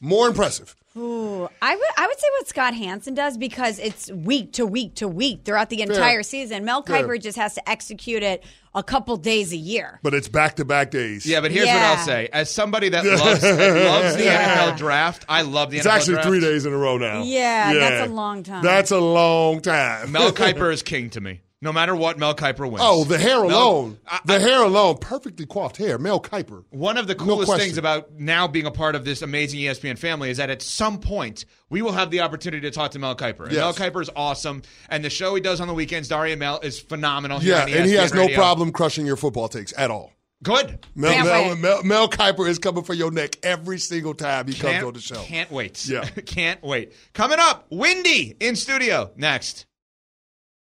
[0.01, 0.75] More impressive.
[0.97, 4.97] Ooh, I would I would say what Scott Hanson does because it's week to week
[4.97, 6.65] to week throughout the entire season.
[6.65, 7.05] Mel Fair.
[7.07, 8.43] Kiper just has to execute it
[8.75, 10.01] a couple days a year.
[10.03, 11.25] But it's back to back days.
[11.27, 11.75] Yeah, but here's Yeah.
[11.93, 14.67] what I'll say: as somebody that loves, loves the Yeah.
[14.73, 15.87] NFL draft, I love the NFL draft.
[15.87, 16.29] It's NFL actually draft.
[16.29, 17.23] three days in a row now.
[17.23, 18.65] Yeah, that's a long time.
[18.65, 20.11] That's a long time.
[20.13, 21.41] Mel Kiper is king to me.
[21.61, 22.79] No matter what, Mel Kiper wins.
[22.81, 23.99] Oh, the hair Mel- alone.
[24.07, 24.99] I- the hair alone.
[25.01, 25.99] Perfectly coiffed hair.
[25.99, 26.63] Mel Kiper.
[26.71, 27.67] One of the coolest question.
[27.67, 31.01] things about now being a part of this amazing ESPN family is that at some
[31.01, 33.45] point we will have the opportunity to talk to Mel Kiper.
[33.47, 33.61] And Yes.
[33.61, 36.61] Mel Kiper is awesome, and the show he does on the weekends, Dari and Mel,
[36.61, 37.43] is phenomenal.
[37.43, 40.13] Yeah, and he ESPN has no problem crushing your football takes at all.
[40.45, 40.87] Good.
[40.95, 41.59] Mel, Can't Mel, wait.
[41.59, 44.93] Mel, Mel Kiper is coming for your neck every single time he comes Can't, on
[44.93, 45.21] the show.
[45.23, 45.85] can't wait.
[45.89, 46.05] Yeah.
[46.27, 46.93] can't wait.
[47.15, 49.67] Coming up, Windy in studio next.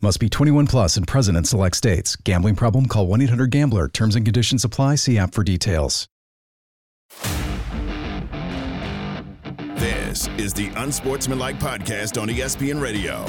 [0.00, 2.14] Must be 21 plus and present in select states.
[2.14, 2.86] Gambling problem?
[2.86, 3.88] Call 1 800 Gambler.
[3.88, 4.94] Terms and conditions apply.
[4.94, 6.06] See app for details.
[9.74, 13.24] This is the Unsportsmanlike Podcast on ESPN Radio.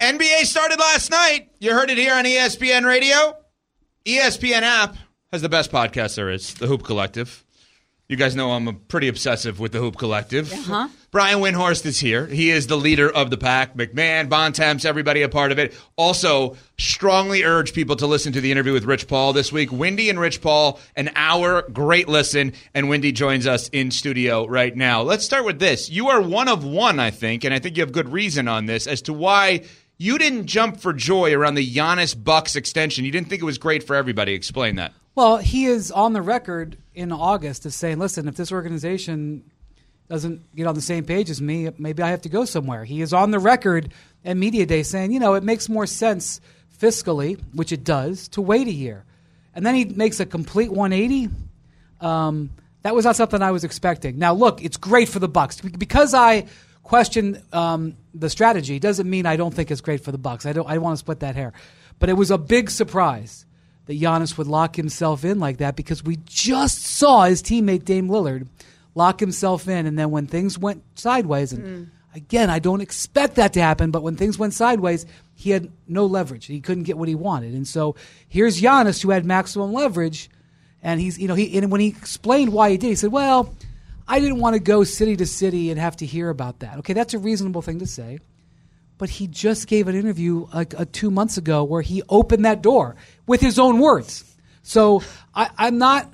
[0.00, 1.50] NBA started last night.
[1.58, 3.36] You heard it here on ESPN Radio.
[4.04, 4.96] ESPN app
[5.32, 7.44] has the best podcast there is, the Hoop Collective.
[8.08, 10.52] You guys know I'm pretty obsessive with the Hoop Collective.
[10.52, 10.88] Uh-huh.
[11.12, 12.26] Brian Windhorst is here.
[12.26, 13.76] He is the leader of the pack.
[13.76, 15.74] McMahon, Bontemps, everybody a part of it.
[15.96, 19.70] Also, strongly urge people to listen to the interview with Rich Paul this week.
[19.70, 22.54] Windy and Rich Paul, an hour, great listen.
[22.72, 25.02] And Windy joins us in studio right now.
[25.02, 25.90] Let's start with this.
[25.90, 28.64] You are one of one, I think, and I think you have good reason on
[28.64, 29.64] this as to why
[29.98, 33.04] you didn't jump for joy around the Giannis Bucks extension.
[33.04, 34.32] You didn't think it was great for everybody.
[34.32, 34.94] Explain that.
[35.14, 39.44] Well, he is on the record in August as saying, listen, if this organization
[40.12, 42.84] doesn't get on the same page as me, maybe I have to go somewhere.
[42.84, 43.94] He is on the record
[44.26, 46.38] at Media Day saying, you know, it makes more sense
[46.78, 49.06] fiscally, which it does, to wait a year.
[49.54, 51.30] And then he makes a complete 180.
[52.02, 52.50] Um,
[52.82, 54.18] that was not something I was expecting.
[54.18, 56.44] Now, look, it's great for the Bucks because I
[56.82, 58.78] question um, the strategy.
[58.78, 60.44] Doesn't mean I don't think it's great for the Bucks.
[60.44, 60.68] I don't.
[60.68, 61.54] I want to split that hair,
[61.98, 63.46] but it was a big surprise
[63.86, 68.08] that Giannis would lock himself in like that because we just saw his teammate Dame
[68.08, 68.46] Lillard
[68.94, 73.52] lock himself in, and then when things went sideways, and again, I don't expect that
[73.54, 76.46] to happen, but when things went sideways, he had no leverage.
[76.46, 77.96] He couldn't get what he wanted, and so
[78.28, 80.30] here's Giannis who had maximum leverage,
[80.82, 83.54] and he's you know he and when he explained why he did, he said, "Well,
[84.06, 86.78] I didn't want to go city to city and have to hear about that.
[86.78, 88.18] Okay, that's a reasonable thing to say.
[88.98, 92.62] But he just gave an interview like uh, two months ago where he opened that
[92.62, 94.24] door with his own words.
[94.62, 95.02] So
[95.34, 96.12] I, I'm not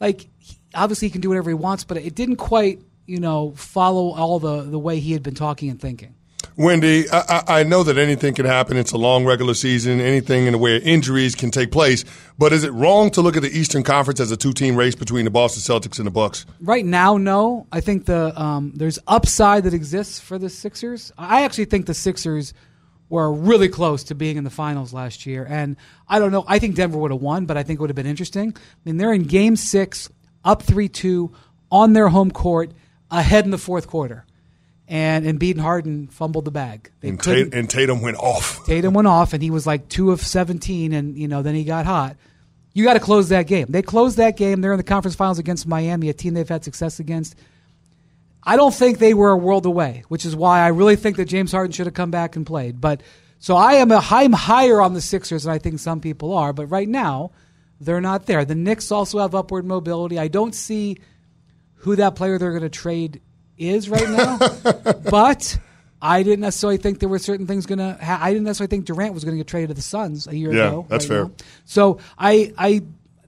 [0.00, 0.26] like
[0.74, 4.38] obviously he can do whatever he wants, but it didn't quite you know follow all
[4.38, 6.14] the the way he had been talking and thinking.
[6.56, 8.76] Windy, I, I know that anything can happen.
[8.76, 10.00] It's a long regular season.
[10.00, 12.04] Anything in the way of injuries can take place.
[12.38, 15.24] But is it wrong to look at the Eastern Conference as a two-team race between
[15.24, 16.46] the Boston Celtics and the Bucks?
[16.60, 17.66] Right now, no.
[17.72, 21.12] I think the um, there's upside that exists for the Sixers.
[21.18, 22.54] I actually think the Sixers
[23.08, 25.76] were really close to being in the finals last year, and
[26.08, 26.44] I don't know.
[26.46, 28.54] I think Denver would have won, but I think it would have been interesting.
[28.56, 30.08] I mean, they're in Game Six,
[30.44, 31.32] up three two
[31.70, 32.72] on their home court,
[33.10, 34.24] ahead in the fourth quarter,
[34.86, 36.90] and Embiid and Harden fumbled the bag.
[37.00, 38.64] They And, Tat- and Tatum went off.
[38.66, 41.64] Tatum went off, and he was like two of seventeen, and you know then he
[41.64, 42.16] got hot.
[42.72, 43.66] You got to close that game.
[43.68, 44.60] They closed that game.
[44.60, 47.36] They're in the conference finals against Miami, a team they've had success against.
[48.42, 51.26] I don't think they were a world away, which is why I really think that
[51.26, 52.80] James Harden should have come back and played.
[52.80, 53.02] But
[53.38, 56.52] so I am a I'm higher on the Sixers than I think some people are.
[56.52, 57.30] But right now,
[57.84, 58.44] they're not there.
[58.44, 60.18] The Knicks also have upward mobility.
[60.18, 60.98] I don't see
[61.76, 63.20] who that player they're going to trade
[63.58, 64.38] is right now,
[65.10, 65.58] but
[66.02, 67.96] I didn't necessarily think there were certain things going to.
[68.02, 70.34] Ha- I didn't necessarily think Durant was going to get traded to the Suns a
[70.36, 70.86] year Yeah, ago.
[70.88, 71.24] that's right fair.
[71.24, 71.32] now.
[71.66, 72.82] So I, I,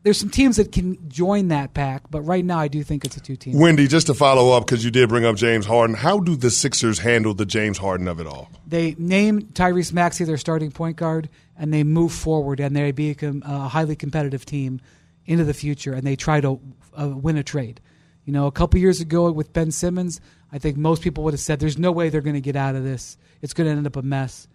[0.06, 3.16] there's some teams that can join that pack, but right now I do think it's
[3.16, 3.58] a two team.
[3.58, 6.48] Windy, just to follow up, because you did bring up James Harden, how do the
[6.48, 8.48] Sixers handle the James Harden of it all?
[8.68, 11.28] They name Tyrese Maxey their starting point guard,
[11.58, 14.80] and they move forward, and they become a highly competitive team
[15.24, 16.60] into the future, and they try to
[16.96, 17.80] uh, win a trade.
[18.26, 20.20] You know, a couple years ago with Ben Simmons,
[20.52, 22.76] I think most people would have said, "There's no way they're going to get out
[22.76, 23.18] of this.
[23.42, 24.46] It's going to end up a mess."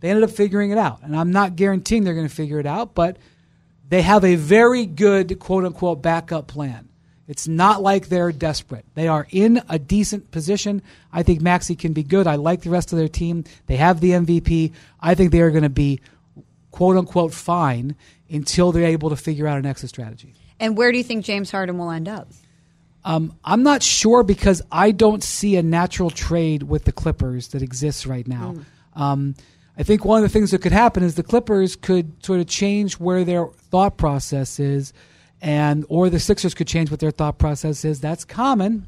[0.00, 2.66] They ended up figuring it out, and I'm not guaranteeing they're going to figure it
[2.66, 3.18] out, but
[3.88, 6.88] they have a very good quote unquote backup plan.
[7.26, 8.84] It's not like they're desperate.
[8.94, 10.82] They are in a decent position.
[11.12, 12.26] I think Maxey can be good.
[12.26, 13.44] I like the rest of their team.
[13.66, 14.72] They have the MVP.
[15.00, 16.00] I think they are going to be
[16.70, 17.94] quote unquote fine
[18.28, 20.34] until they're able to figure out an exit strategy.
[20.60, 22.28] And where do you think James Harden will end up?
[23.04, 27.62] Um, I'm not sure because I don't see a natural trade with the Clippers that
[27.62, 28.56] exists right now.
[28.94, 29.34] Um,
[29.76, 32.46] I think one of the things that could happen is the Clippers could sort of
[32.46, 34.92] change where their thought process is,
[35.42, 38.00] and or the Sixers could change what their thought process is.
[38.00, 38.86] That's common.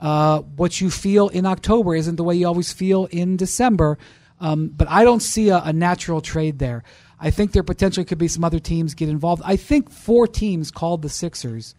[0.00, 3.98] Uh, what you feel in October isn't the way you always feel in December.
[4.40, 6.82] Um, but I don't see a, a natural trade there.
[7.20, 9.42] I think there potentially could be some other teams get involved.
[9.44, 11.74] I think four teams called the Sixers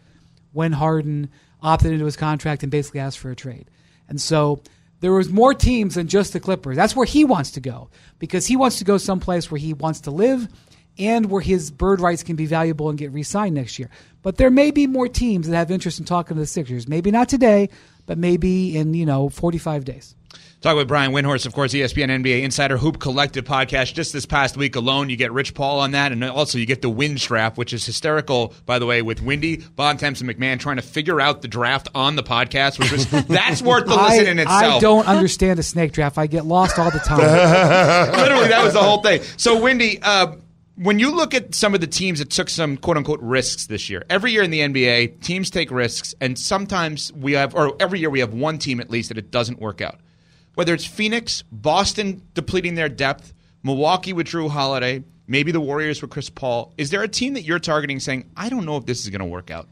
[0.54, 1.30] when Harden
[1.62, 3.70] opted into his contract and basically asked for a trade.
[4.08, 4.62] And so
[5.06, 6.76] there was more teams than just the Clippers.
[6.76, 10.00] That's where he wants to go because he wants to go someplace where he wants
[10.02, 10.48] to live
[10.98, 13.90] and where his bird rights can be valuable and get re-signed next year.
[14.22, 16.88] But there may be more teams that have interest in talking to the Sixers.
[16.88, 17.70] Maybe not today,
[18.06, 20.16] but maybe in, you know, 45 days.
[20.62, 23.94] Talk with Brian Windhorst, of course, ESPN NBA Insider Hoop Collective podcast.
[23.94, 26.82] Just this past week alone, you get Rich Paul on that, and also you get
[26.82, 30.78] the wind strap, which is hysterical, by the way, with Windy, Bontemps, and McMahon trying
[30.78, 34.32] to figure out the draft on the podcast, which was that's worth the listen I,
[34.32, 34.78] in itself.
[34.78, 36.18] I don't understand a snake draft.
[36.18, 37.20] I get lost all the time.
[38.18, 39.22] Literally, that was the whole thing.
[39.38, 40.36] So, Windy, uh,
[40.76, 43.90] when you look at some of the teams that took some quote unquote risks this
[43.90, 48.00] year, every year in the NBA, teams take risks, and sometimes we have, or every
[48.00, 50.00] year we have one team at least that it doesn't work out.
[50.56, 56.12] Whether it's Phoenix, Boston depleting their depth, Milwaukee with Jrue Holiday, maybe the Warriors with
[56.12, 59.04] Chris Paul, is there a team that you're targeting saying, I don't know if this
[59.04, 59.68] is going to work out?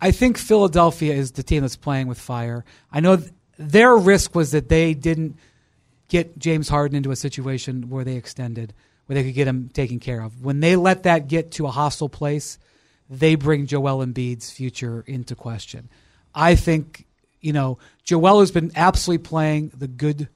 [0.00, 2.64] I think Philadelphia is the team that's playing with fire.
[2.92, 5.36] I know th- their risk was that they didn't
[6.08, 8.72] get James Harden into a situation where they extended,
[9.08, 10.44] where they could get him taken care of.
[10.44, 12.58] When they let that get to a hostile place,
[13.08, 15.88] they bring Joel Embiid's future into question.
[16.34, 17.06] I think,
[17.40, 20.28] you know, Joel has been absolutely playing the good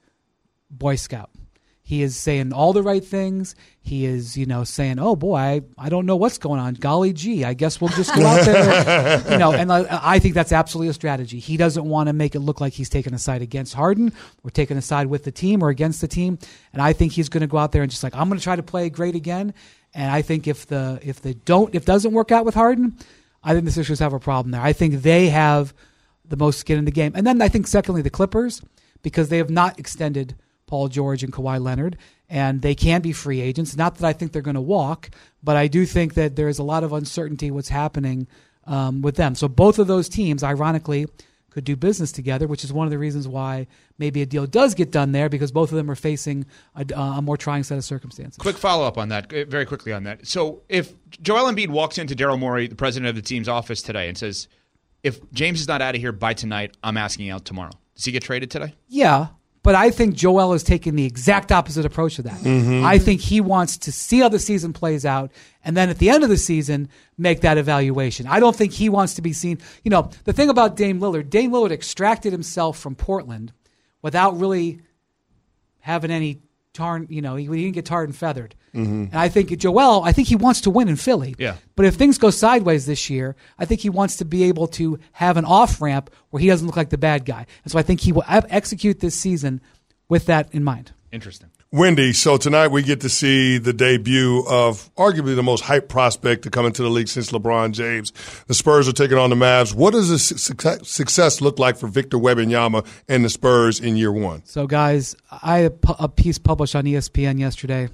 [0.71, 1.29] Boy Scout.
[1.85, 3.55] He is saying all the right things.
[3.81, 6.75] He is, you know, saying, "Oh boy, I, I don't know what's going on.
[6.75, 10.33] Golly gee, I guess we'll just go out there." you know, and I, I think
[10.33, 11.39] that's absolutely a strategy.
[11.39, 14.13] He doesn't want to make it look like he's taking a side against Harden
[14.45, 16.39] or taking a side with the team or against the team.
[16.71, 18.43] And I think he's going to go out there and just like, "I'm going to
[18.43, 19.53] try to play great again."
[19.93, 22.97] And I think if the if they don't if doesn't work out with Harden,
[23.43, 24.61] I think the Sixers have a problem there.
[24.61, 25.73] I think they have
[26.23, 27.11] the most skin in the game.
[27.13, 28.61] And then I think secondly the Clippers
[29.01, 30.35] because they have not extended
[30.73, 33.77] Paul George and Kawhi Leonard and they can be free agents.
[33.77, 35.11] Not that I think they're going to walk,
[35.43, 38.25] but I do think that there is a lot of uncertainty what's happening
[38.65, 39.35] um, with them.
[39.35, 41.05] So both of those teams, ironically,
[41.51, 43.67] could do business together, which is one of the reasons why
[43.99, 47.21] maybe a deal does get done there because both of them are facing a, a
[47.21, 48.37] more trying set of circumstances.
[48.37, 50.25] Quick follow up on that, uh, very quickly on that.
[50.25, 54.07] So, if Joel Embiid walks into Daryl Morey, the president of the team's office today,
[54.07, 54.47] and says,
[55.03, 57.73] if James is not out of here by tonight, I'm asking out tomorrow.
[57.93, 58.73] Does he get traded today?
[58.87, 59.27] Yeah,
[59.63, 62.39] but I think Joel is taking the exact opposite approach to that.
[62.41, 62.83] Mhm.
[62.83, 65.31] I think he wants to see how the season plays out,
[65.65, 68.27] and then at the end of the season, make that evaluation.
[68.27, 69.57] I don't think he wants to be seen.
[69.83, 73.53] You know, the thing about Dame Lillard, Dame Lillard extracted himself from Portland
[74.01, 74.81] without really
[75.79, 76.42] having any
[76.73, 77.07] tarn.
[77.09, 78.55] You know, he, he didn't get tarred and feathered.
[78.73, 79.05] Mm-hmm.
[79.11, 81.35] And I think Joel, I think he wants to win in Philly.
[81.37, 81.55] Yeah.
[81.75, 84.99] But if things go sideways this year, I think he wants to be able to
[85.13, 87.45] have an off ramp where he doesn't look like the bad guy.
[87.63, 89.61] And so I think he will execute this season
[90.09, 90.91] with that in mind.
[91.11, 91.49] Interesting.
[91.73, 96.43] Windy, so tonight we get to see the debut of arguably the most hyped prospect
[96.43, 98.13] to come into the league since LeBron James.
[98.45, 99.73] The Spurs are taking on the Mavs.
[99.73, 103.79] What does the su- success- look like for Victor Wembanyama and Yama and the Spurs
[103.79, 104.45] in year one?
[104.45, 107.89] So, guys, I had a piece published on ESPN yesterday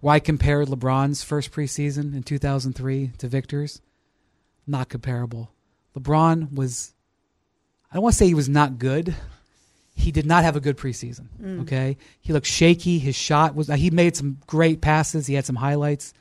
[0.00, 3.82] where I compared LeBron's first preseason in 2003 to Victor's.
[4.66, 5.50] Not comparable.
[5.94, 6.94] LeBron was,
[7.90, 9.14] I don't want to say he was not good.
[9.98, 11.26] He did not have a good preseason.
[11.42, 11.62] Mm.
[11.62, 11.96] Okay.
[12.20, 12.98] He looked shaky.
[12.98, 15.26] His shot was, he made some great passes.
[15.26, 16.12] He had some highlights.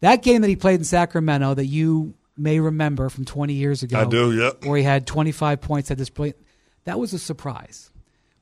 [0.00, 4.00] That game that he played in Sacramento that you may remember from 20 years ago.
[4.00, 4.64] I do, yep.
[4.64, 6.36] Where he had 25 points, at this point.
[6.84, 7.90] That was a surprise.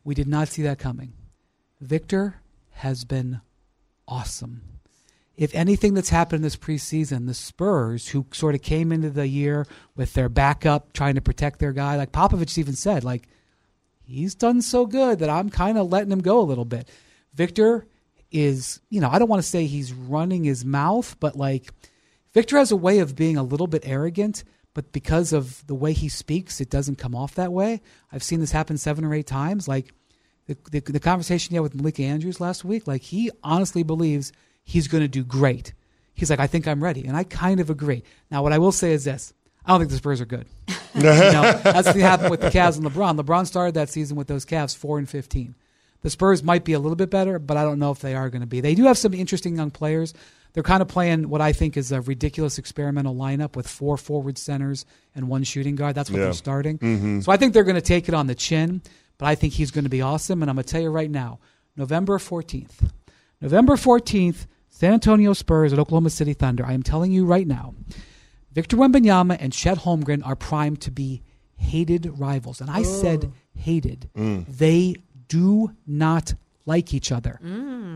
[0.05, 1.15] We did not see that coming.
[1.81, 3.41] Victor has been
[4.07, 4.63] awesome.
[5.37, 9.27] If anything that's happened in this preseason, the Spurs, who sort of came into the
[9.27, 9.67] year
[9.97, 13.29] with their backup trying to protect their guy, like Popovich even said, like,
[14.09, 16.89] he's done so good that I'm kind of letting him go a little bit.
[17.35, 17.87] Victor
[18.31, 21.71] is, you know, I don't want to say he's running his mouth, but like
[22.35, 24.45] Victor has a way of being a little bit arrogant,
[24.75, 27.81] but because of the way he speaks, it doesn't come off that way.
[28.13, 29.67] I've seen this happen seven or eight times.
[29.67, 29.93] Like
[30.47, 34.33] the, the, the conversation he had with Malika Andrews last week, like he honestly believes
[34.65, 35.73] he's going to do great.
[36.15, 37.07] He's like, I think I'm ready.
[37.07, 38.03] And I kind of agree.
[38.31, 39.33] Now, what I will say is this
[39.69, 40.47] I don't think the Spurs are good.
[40.95, 43.21] you know, that's what happened with the Cavs and LeBron.
[43.21, 45.55] LeBron started that season with those Cavs 4 and 15.
[46.01, 48.31] The Spurs might be a little bit better, but I don't know if they are
[48.31, 48.61] going to be.
[48.61, 50.15] They do have some interesting young players.
[50.55, 54.39] They're kind of playing what I think is a ridiculous experimental lineup with four forward
[54.39, 55.95] centers and one shooting guard.
[55.95, 56.25] That's what Yeah.
[56.25, 56.79] they're starting.
[56.79, 57.23] Mhm.
[57.23, 58.81] So I think they're going to take it on the chin,
[59.19, 60.41] but I think he's going to be awesome.
[60.43, 61.39] And I'm going to tell you right now,
[61.77, 62.91] November 14th,
[63.43, 66.65] November 14th, San Antonio Spurs at Oklahoma City Thunder.
[66.65, 67.75] I am telling you right now,
[68.59, 71.23] Victor Wembanyama and Chet Holmgren are primed to be
[71.55, 72.61] hated rivals.
[72.61, 74.11] And I said hated.
[74.17, 74.47] Mm.
[74.49, 74.97] They
[75.29, 76.35] do not
[76.67, 77.39] like each other.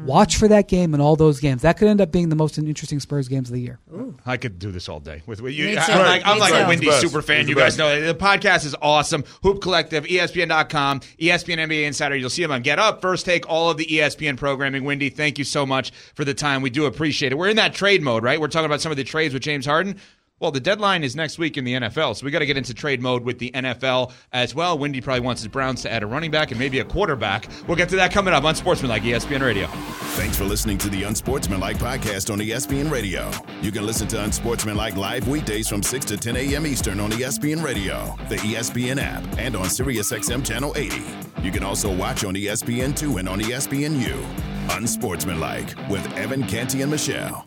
[0.06, 1.62] Watch for that game and all those games.
[1.62, 3.80] That could end up being the most interesting Spurs games of the year.
[4.24, 5.64] I could do this all day with, with you.
[5.64, 7.48] Me I'm like, I'm like a Windy It's super fan.
[7.48, 7.78] You guys best.
[7.78, 9.24] know the podcast is awesome.
[9.42, 12.14] Hoop Collective, ESPN.com, ESPN NBA Insider.
[12.14, 14.84] You'll see them on Get Up, First Take, all of the ESPN programming.
[14.84, 16.62] Windy, thank you so much for the time.
[16.62, 17.34] We do appreciate it.
[17.34, 18.40] We're in that trade mode, right?
[18.40, 19.98] We're talking about some of the trades with James Harden.
[20.42, 22.74] Well, the deadline is next week in the NFL, so we got to get into
[22.74, 24.76] trade mode with the NFL as well.
[24.76, 27.46] Windy probably wants his Browns to add a running back and maybe a quarterback.
[27.68, 29.68] We'll get to that coming up on Sportsmanlike ESPN Radio.
[30.16, 33.30] Thanks for listening to the Unsportsmanlike podcast on ESPN Radio.
[33.60, 36.66] You can listen to Unsportsmanlike live weekdays from 6 to 10 a.m.
[36.66, 41.04] Eastern on ESPN Radio, the ESPN app, and on SiriusXM Channel 80.
[41.42, 44.76] You can also watch on E ESPN2 and on ESPNU.
[44.76, 47.46] Unsportsmanlike with Evan Canty and Michelle.